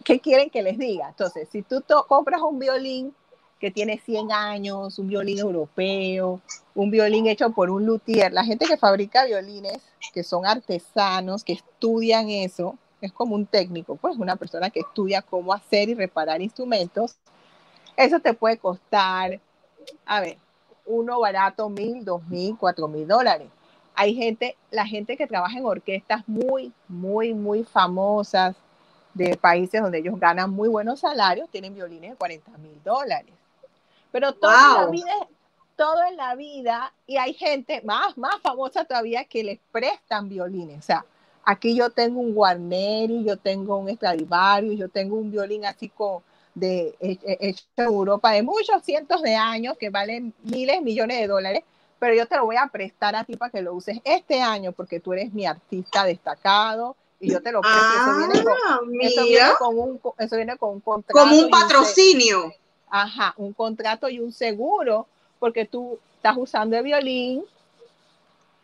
[0.03, 1.09] ¿qué quieren que les diga?
[1.09, 3.13] Entonces, si tú compras un violín
[3.59, 6.39] que tiene 100 años, un violín europeo,
[6.75, 9.81] un violín hecho por un luthier, la gente que fabrica violines,
[10.13, 15.21] que son artesanos, que estudian eso, es como un técnico, pues una persona que estudia
[15.21, 17.17] cómo hacer y reparar instrumentos.
[17.97, 19.39] Eso te puede costar,
[20.05, 20.37] a ver,
[20.85, 23.49] uno barato, mil, dos mil, cuatro mil dólares.
[23.99, 28.55] Hay gente, la gente que trabaja en orquestas muy, muy, muy famosas
[29.13, 33.33] de países donde ellos ganan muy buenos salarios, tienen violines de 40 mil dólares.
[34.09, 35.27] Pero todo en la vida
[35.75, 40.79] todo en la vida y hay gente más, más famosa todavía que les prestan violines.
[40.79, 41.05] O sea,
[41.43, 46.23] aquí yo tengo un Guarneri, yo tengo un Stradivarius, yo tengo un violín así con,
[46.55, 51.63] de, hecho en Europa de muchos cientos de años que valen miles, millones de dólares,
[51.99, 54.71] pero yo te lo voy a prestar a ti para que lo uses este año
[54.71, 57.79] porque tú eres mi artista destacado y yo te lo presto.
[57.79, 61.19] eso, viene con, ah, eso, viene con, un, eso viene con un contrato.
[61.19, 62.53] Como un patrocinio.
[62.89, 67.43] ajá, un contrato y un seguro porque tú estás usando el violín,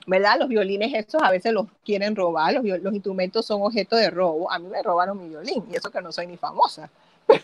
[0.07, 0.39] ¿verdad?
[0.39, 4.49] Los violines estos a veces los quieren robar, los, los instrumentos son objeto de robo.
[4.51, 6.89] A mí me robaron mi violín y eso que no soy ni famosa.
[7.27, 7.43] Pero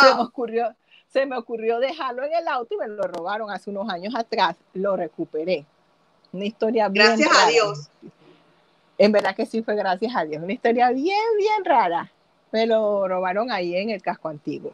[0.00, 0.74] se, me ocurrió,
[1.12, 4.56] se me ocurrió dejarlo en el auto y me lo robaron hace unos años atrás.
[4.74, 5.64] Lo recuperé.
[6.32, 7.88] Una historia bien Gracias a Dios.
[8.98, 10.42] En verdad que sí fue gracias a Dios.
[10.42, 12.12] Una historia bien, bien rara.
[12.52, 14.72] Me lo robaron ahí en el casco antiguo.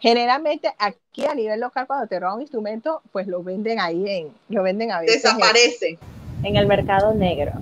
[0.00, 4.32] Generalmente aquí a nivel local cuando te roban un instrumento, pues lo venden ahí en,
[4.48, 5.22] lo venden a veces.
[5.22, 5.98] Desaparece.
[6.44, 7.52] En, el mercado negro.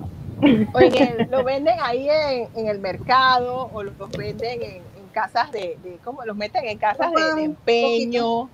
[0.75, 4.81] Oye, lo venden ahí en, el mercado o los venden en,
[5.17, 6.23] casas de, de, ¿cómo?
[6.25, 8.49] Los meten en casas de, empeño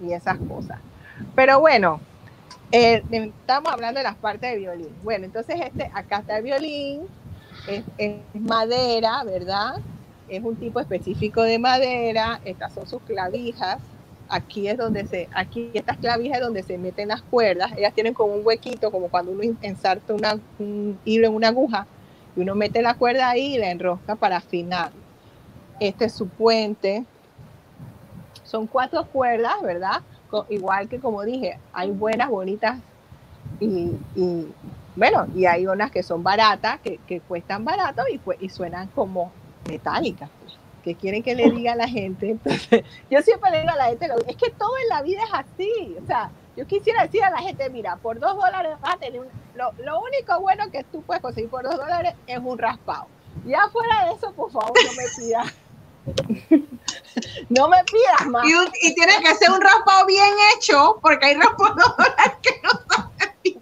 [0.00, 0.78] y esas cosas.
[1.34, 2.00] Pero bueno,
[2.70, 4.94] eh, estamos hablando de las partes de violín.
[5.02, 7.02] Bueno, entonces este, acá está el violín,
[7.66, 9.80] es, es madera, ¿verdad?
[10.30, 13.78] es un tipo específico de madera, estas son sus clavijas,
[14.28, 18.14] aquí es donde se, aquí estas clavijas es donde se meten las cuerdas, ellas tienen
[18.14, 21.86] como un huequito, como cuando uno ensarta una, un hilo en una aguja,
[22.36, 24.92] y uno mete la cuerda ahí y la enrosca para afinar.
[25.80, 27.04] Este es su puente.
[28.44, 30.02] Son cuatro cuerdas, ¿verdad?
[30.48, 32.78] igual que como dije, hay buenas, bonitas
[33.58, 33.90] y,
[34.96, 39.32] bueno, y hay unas que son baratas, que, cuestan barato y, y suenan como
[39.68, 40.28] metálica,
[40.82, 42.30] que quieren que le diga a la gente.
[42.30, 45.32] Entonces, yo siempre le digo a la gente, es que todo en la vida es
[45.32, 45.96] así.
[46.02, 49.22] O sea, yo quisiera decir a la gente, mira, por dos dólares vas a tener
[49.54, 53.06] lo, lo, único bueno que tú puedes conseguir por dos dólares es un raspado.
[53.46, 55.54] Ya fuera de eso, por favor, no me pidas.
[57.48, 58.46] No me pidas más.
[58.80, 61.94] Y, tiene que ser un raspado bien hecho, porque hay raspados
[62.42, 63.60] que no saben bien.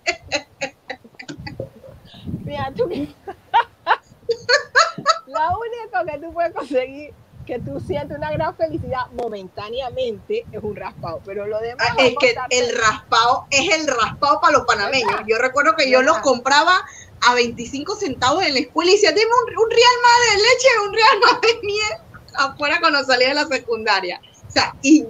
[2.45, 2.89] Mira, tú lo
[5.59, 7.13] único que tú puedes conseguir
[7.49, 12.15] que tú sientes una gran felicidad momentáneamente es un raspado, pero lo demás ah, es
[12.21, 15.23] que el raspado es el raspado para los panameños.
[15.27, 16.85] Yo recuerdo que yo los compraba
[17.27, 20.93] a 25 centavos en la escuela y decía, dime un, real más de leche, un
[20.93, 21.95] real más de miel,
[22.39, 24.21] afuera cuando salía de la secundaria.
[24.47, 25.05] O sea, y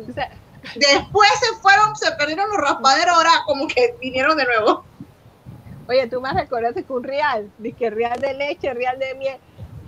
[0.75, 4.85] después se fueron, se perdieron los raspaderos, ahora como que vinieron de nuevo.
[5.89, 9.39] Oye, tú me recuerdas que un real, que real de leche, real de miel,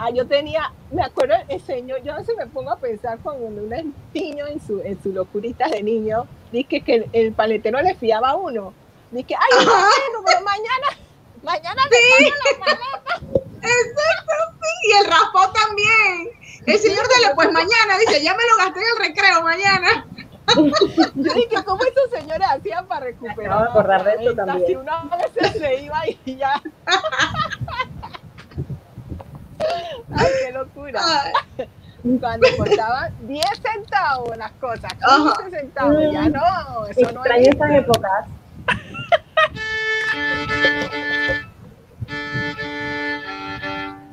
[0.02, 3.44] Ah, yo tenía, me acuerdo el señor, yo no sé me pongo a pensar cuando
[3.44, 3.84] uno es
[4.14, 8.36] niño en su, en su locurita de niño, dice que el, paletero le fiaba a
[8.36, 8.72] uno.
[9.10, 10.86] Dice, ay, bueno, pero mañana,
[11.42, 12.32] mañana sí.
[12.50, 13.14] la maleta.
[13.60, 14.32] Exacto,
[14.62, 16.30] sí, y el raspó también.
[16.66, 20.06] El señor dele, pues mañana, dice, ya me lo gasté en el recreo mañana.
[21.14, 23.50] Yo dije, ¿cómo esos señores hacían para recuperar?
[23.50, 24.66] No, acordar de esto también.
[24.66, 26.60] Si una vez se iba y ya.
[30.16, 31.00] Ay, qué locura.
[32.18, 34.92] Cuando costaban 10 centavos las cosas,
[35.44, 37.48] 15 centavos, ya no, eso Extraño no es.
[37.48, 38.26] esas épocas.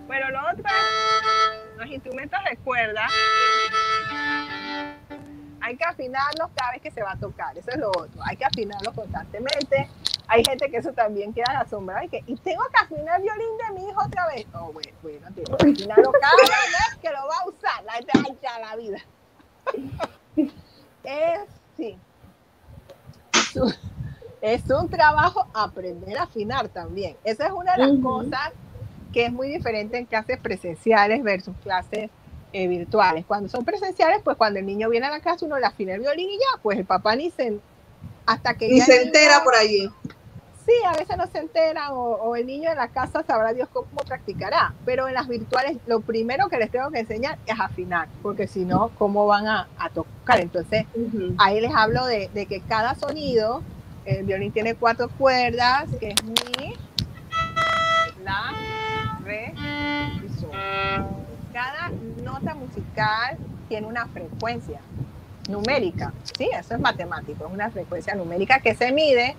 [0.08, 0.64] bueno, lo otro,
[1.88, 3.08] los instrumentos de cuerda,
[5.62, 8.38] hay que afinarlos cada vez que se va a tocar, eso es lo otro, hay
[8.38, 9.90] que afinarlos constantemente
[10.28, 13.58] hay gente que eso también queda asombrada y que, y tengo que afinar el violín
[13.58, 14.46] de mi hijo otra vez.
[14.54, 17.84] Oh, bueno, bueno, tengo que afinarlo cada vez que lo va a usar.
[17.86, 18.98] La gente ya la vida.
[21.04, 21.40] Es,
[21.78, 21.98] sí.
[24.42, 27.16] Es un, trabajo aprender a afinar también.
[27.24, 28.52] Esa es una de las cosas
[29.18, 32.12] que es muy diferente en clases presenciales versus clases
[32.54, 33.26] eh, virtuales.
[33.26, 36.02] Cuando son presenciales, pues cuando el niño viene a la casa, uno le afina el
[36.02, 37.58] violín y ya, pues el papá ni se
[38.28, 39.90] hasta que ni se entera por allí
[40.68, 43.88] sí, a veces no se entera o, el niño en la casa sabrá Dios cómo
[44.06, 48.48] practicará, pero en las virtuales lo primero que les tengo que enseñar es afinar, porque
[48.48, 50.42] si no, ¿cómo van a, tocar?
[50.42, 50.86] Entonces,
[51.38, 53.64] ahí les hablo de, que cada sonido,
[54.06, 56.76] el violín tiene cuatro cuerdas, que es mi,
[58.24, 58.77] la,
[61.54, 61.92] cada
[62.24, 64.80] nota musical tiene una frecuencia
[65.50, 66.14] numérica.
[66.38, 69.36] Sí, eso es matemático, es una frecuencia numérica que se mide.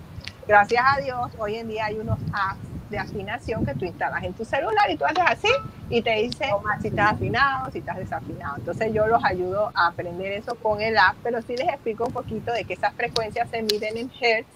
[0.47, 2.59] Gracias a Dios, hoy en día hay unos apps
[2.89, 5.49] de afinación que tú instalas en tu celular y tú haces así
[5.89, 6.45] y te dice
[6.81, 8.57] si estás afinado, si estás desafinado.
[8.57, 12.13] Entonces yo los ayudo a aprender eso con el app, pero sí les explico un
[12.13, 14.49] poquito de que esas frecuencias se miden en hertz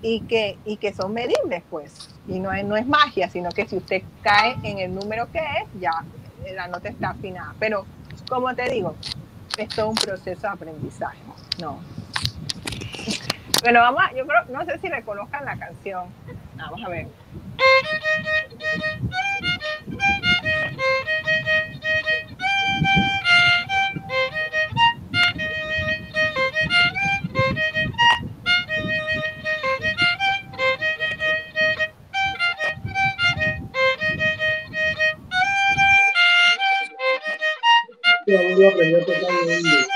[0.00, 2.13] y que, y que son medibles, pues.
[2.26, 5.38] Y no es, no es magia, sino que si usted cae en el número que
[5.38, 6.04] es, ya
[6.54, 7.54] la nota está afinada.
[7.58, 7.86] Pero,
[8.28, 8.94] como te digo,
[9.58, 11.18] es todo un proceso de aprendizaje,
[11.60, 11.80] ¿no?
[13.62, 16.08] Bueno, vamos a, yo creo, no sé si reconozcan la canción.
[16.56, 17.08] Vamos a ver.
[38.56, 39.93] Yo aprendí a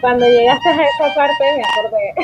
[0.00, 2.14] Cuando llegaste a esa parte me acordé.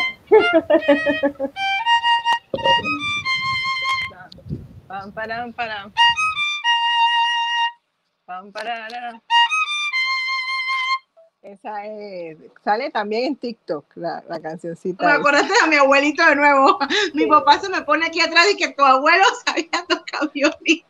[4.87, 5.93] Pam, param, param.
[8.27, 9.21] Pam, pararam.
[11.43, 15.05] Esa es, sale también en TikTok la, la cancioncita.
[15.07, 16.79] Me acordaste a mi abuelito de nuevo.
[17.15, 17.29] Mi Sí.
[17.29, 20.85] papá se me pone aquí atrás y que tu abuelo sabía tocar violín.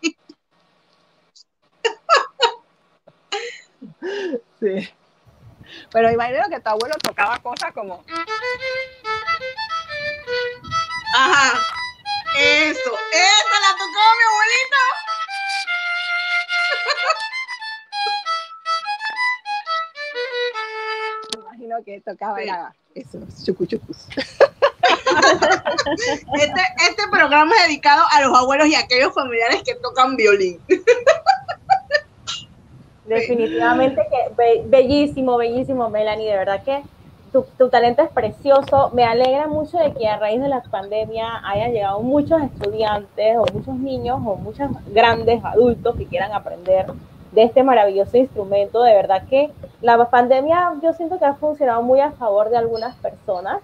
[4.60, 4.88] Sí.
[5.92, 8.02] Pero imagino que tu abuelo tocaba cosas como.
[11.16, 11.58] Ajá.
[12.38, 14.78] Eso, esa la tocó mi abuelito.
[21.34, 22.50] Me imagino que tocaba Sí.
[22.94, 24.06] eso, chucuchucus.
[26.34, 30.60] Este, este programa es dedicado a los abuelos y a aquellos familiares que tocan violín.
[33.04, 36.82] Definitivamente que be- bellísimo, bellísimo, Melanie, de verdad que
[37.32, 38.90] tu, tu talento es precioso.
[38.92, 43.44] Me alegra mucho de que a raíz de la pandemia hayan llegado muchos estudiantes o
[43.52, 46.86] muchos niños o muchos grandes adultos que quieran aprender
[47.32, 48.82] de este maravilloso instrumento.
[48.82, 49.50] De verdad que
[49.80, 53.58] la pandemia yo siento que ha funcionado muy a favor de algunas personas.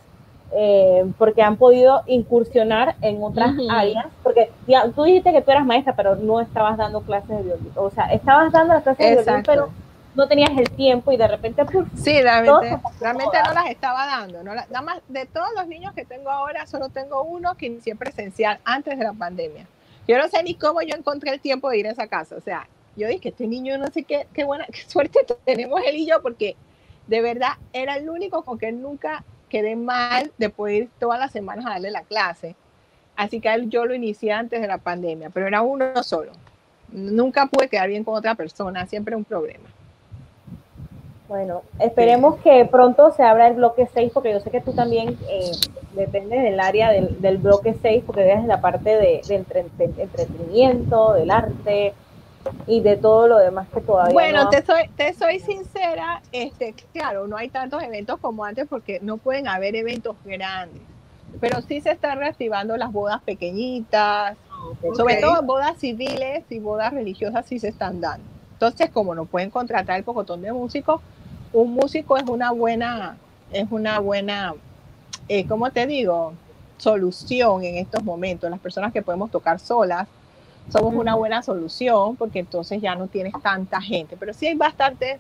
[0.52, 3.70] Eh, porque han podido incursionar en otras Ujú.
[3.70, 7.42] áreas, porque ya, tú dijiste que tú eras maestra, pero no estabas dando clases de
[7.42, 9.50] violín, o sea, estabas dando las clases de violín, Exacto.
[9.52, 9.70] pero
[10.14, 11.64] no tenías el tiempo y de repente.
[11.96, 14.42] Sí, realmente, realmente no las estaba dando.
[14.42, 17.66] No la- nada más de todos los niños que tengo ahora, solo tengo uno que
[17.66, 19.66] inicié presencial antes de la pandemia.
[20.08, 22.34] Yo no sé ni cómo yo encontré el tiempo de ir a esa casa.
[22.36, 25.96] O sea, yo dije, este niño no sé qué, qué buena, qué suerte tenemos él
[25.96, 26.56] y yo, porque
[27.06, 31.32] de verdad era el único con que nunca quedé mal de poder ir todas las
[31.32, 32.54] semanas a darle la clase.
[33.16, 36.32] Así que yo lo inicié antes de la pandemia, pero era uno solo.
[36.90, 39.68] Nunca pude quedar bien con otra persona, siempre un problema.
[41.28, 45.18] Bueno, esperemos que pronto se abra el bloque 6, porque yo sé que tú también
[45.28, 45.50] eh,
[45.94, 49.34] dependes del área del, del bloque 6, porque eres la parte de, de
[49.98, 51.92] entretenimiento, del arte
[52.66, 56.74] y de todo lo demás que todavía Bueno, no- te soy, te soy sincera, este,
[56.92, 60.82] claro, no hay tantos eventos como antes porque no pueden haber eventos grandes,
[61.40, 64.36] pero sí se están reactivando las bodas pequeñitas,
[64.96, 68.24] sobre todo bodas civiles y bodas religiosas sí se están dando.
[68.52, 71.00] Entonces, como no pueden contratar el pocotón de músicos,
[71.52, 73.16] un músico es una buena,
[73.52, 74.54] es una buena,
[75.28, 76.32] eh, ¿cómo te digo?
[76.76, 78.50] Solución en estos momentos.
[78.50, 80.06] Las personas que podemos tocar solas
[80.70, 84.16] somos una buena solución porque entonces ya no tienes tanta gente.
[84.18, 85.18] Pero sí hay bastante,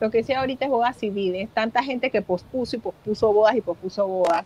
[0.00, 3.60] lo que sí ahorita es bodas civiles, tanta gente que pospuso y pospuso bodas y
[3.60, 4.44] pospuso bodas.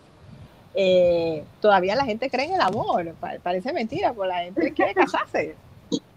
[0.73, 4.93] Eh, todavía la gente cree en el amor, pa- parece mentira, pero la gente quiere
[4.95, 5.55] casarse.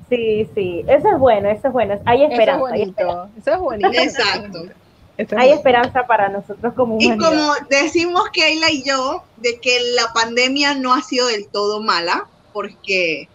[0.09, 1.99] Sí, sí, eso es bueno, eso es bueno.
[2.07, 3.89] Hay Eso es esperanza, hay, esperanza bonito, eso es bonito.
[3.93, 4.59] Exacto.
[4.65, 4.73] Eso
[5.19, 5.55] es hay bonito.
[5.57, 7.29] esperanza para nosotros como Y humanidad.
[7.29, 12.27] como decimos Keila y yo, de que la pandemia no ha sido del todo mala,
[12.53, 13.29] porque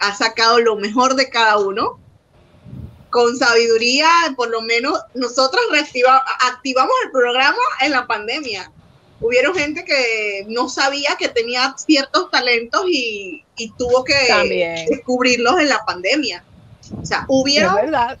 [0.00, 1.98] ha sacado lo mejor de cada uno.
[3.08, 6.22] con sabiduría, por lo menos nosotros reactiva-
[6.52, 8.70] activamos el programa en la pandemia.
[9.20, 14.86] Hubieron gente que no sabía que tenía ciertos talentos y, y tuvo que También.
[14.90, 16.44] descubrirlos en la pandemia.
[17.00, 18.18] O sea, hubieron verdad.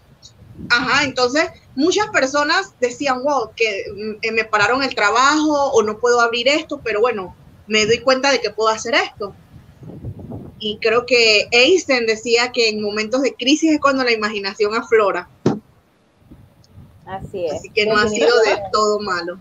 [0.70, 3.84] Ajá, entonces muchas personas decían, wow, que
[4.22, 8.30] eh, me pararon el trabajo o no puedo abrir esto, pero bueno, me doy cuenta
[8.32, 9.34] de que puedo hacer esto.
[10.58, 15.28] Y creo que Einstein decía que en momentos de crisis es cuando la imaginación aflora,
[17.06, 17.52] Así es.
[17.52, 19.38] así que no ha sido de todo malo.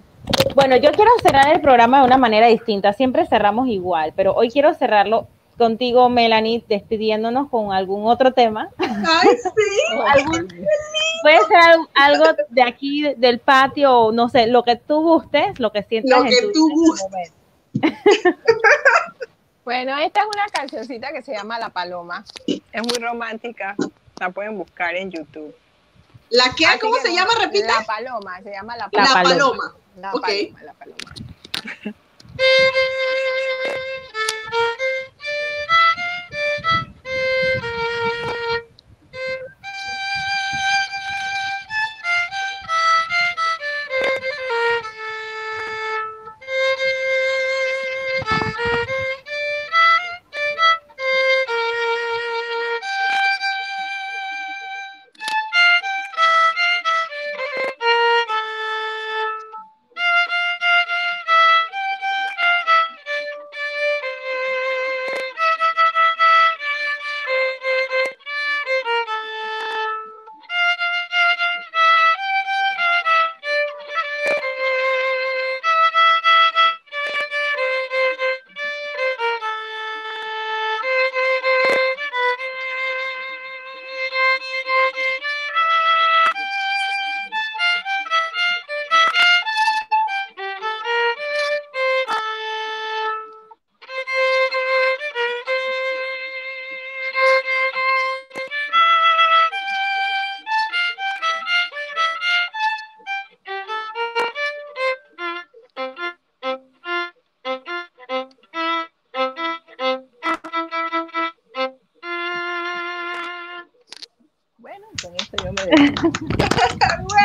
[0.56, 2.94] Bueno, yo quiero cerrar el programa de una manera distinta.
[2.94, 8.70] Siempre cerramos igual, pero hoy quiero cerrarlo contigo, Melanie, despidiéndonos con algún otro tema.
[8.78, 9.96] Ay, sí.
[10.14, 10.48] ¿Algún-
[11.22, 15.60] Puede ser al- algo de aquí, de- del patio, no sé, lo que tú gustes,
[15.60, 16.20] lo que sientas.
[16.20, 17.32] Lo en que tu tú gustes.
[19.66, 22.24] Bueno, esta es una cancioncita que se llama La Paloma.
[22.46, 23.76] Es muy romántica.
[24.20, 25.54] La pueden buscar en YouTube.
[26.30, 26.68] ¿La qué?
[26.68, 27.34] Así ¿Cómo que se no, llama?
[27.42, 27.66] Repite.
[27.66, 28.42] La Paloma.
[28.44, 29.24] Se llama La La La Paloma.
[29.24, 29.76] paloma.
[29.98, 30.12] La.
[30.12, 31.96] Paloma, la Paloma.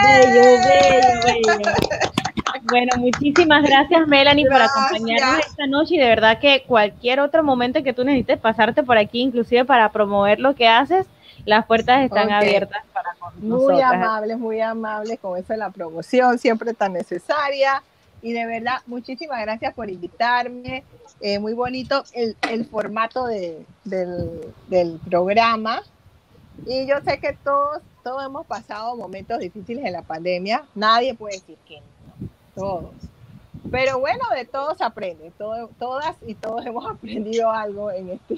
[0.02, 1.72] Bello, bello, bello.
[2.64, 4.76] Bueno, muchísimas gracias, Melanie, por Gracias.
[4.86, 8.98] acompañarnos esta noche y de verdad que cualquier otro momento que tú necesites pasarte por
[8.98, 11.06] aquí, inclusive para promover lo que haces,
[11.46, 12.32] las puertas están Ok.
[12.32, 17.82] abiertas para con Muy amables, muy amables con eso de la promoción, siempre tan necesaria.
[18.22, 20.84] Y de verdad, muchísimas gracias por invitarme.
[21.22, 25.82] Eh, muy bonito el, el formato de- del, del programa.
[26.66, 30.62] Y yo sé que todos, todos hemos pasado momentos difíciles en la pandemia.
[30.74, 32.28] Nadie puede decir que no.
[32.54, 32.90] Todos.
[33.70, 35.32] Pero bueno, de todos aprende.
[35.38, 38.36] Todo- todas y todos hemos aprendido algo en este,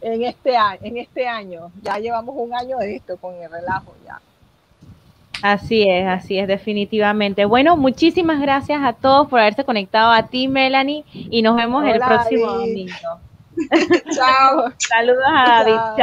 [0.00, 1.70] en este año, en este año.
[1.82, 4.20] Ya llevamos un año de esto con el relajo ya.
[5.42, 7.46] Así es, así es, definitivamente.
[7.46, 11.98] Bueno, muchísimas gracias a todos por haberse conectado a ti, Melanie, y nos vemos el
[11.98, 12.90] próximo David.
[12.90, 13.20] domingo.
[14.14, 14.64] Chao.
[14.76, 15.74] Saludos a David.
[15.74, 15.96] Chao.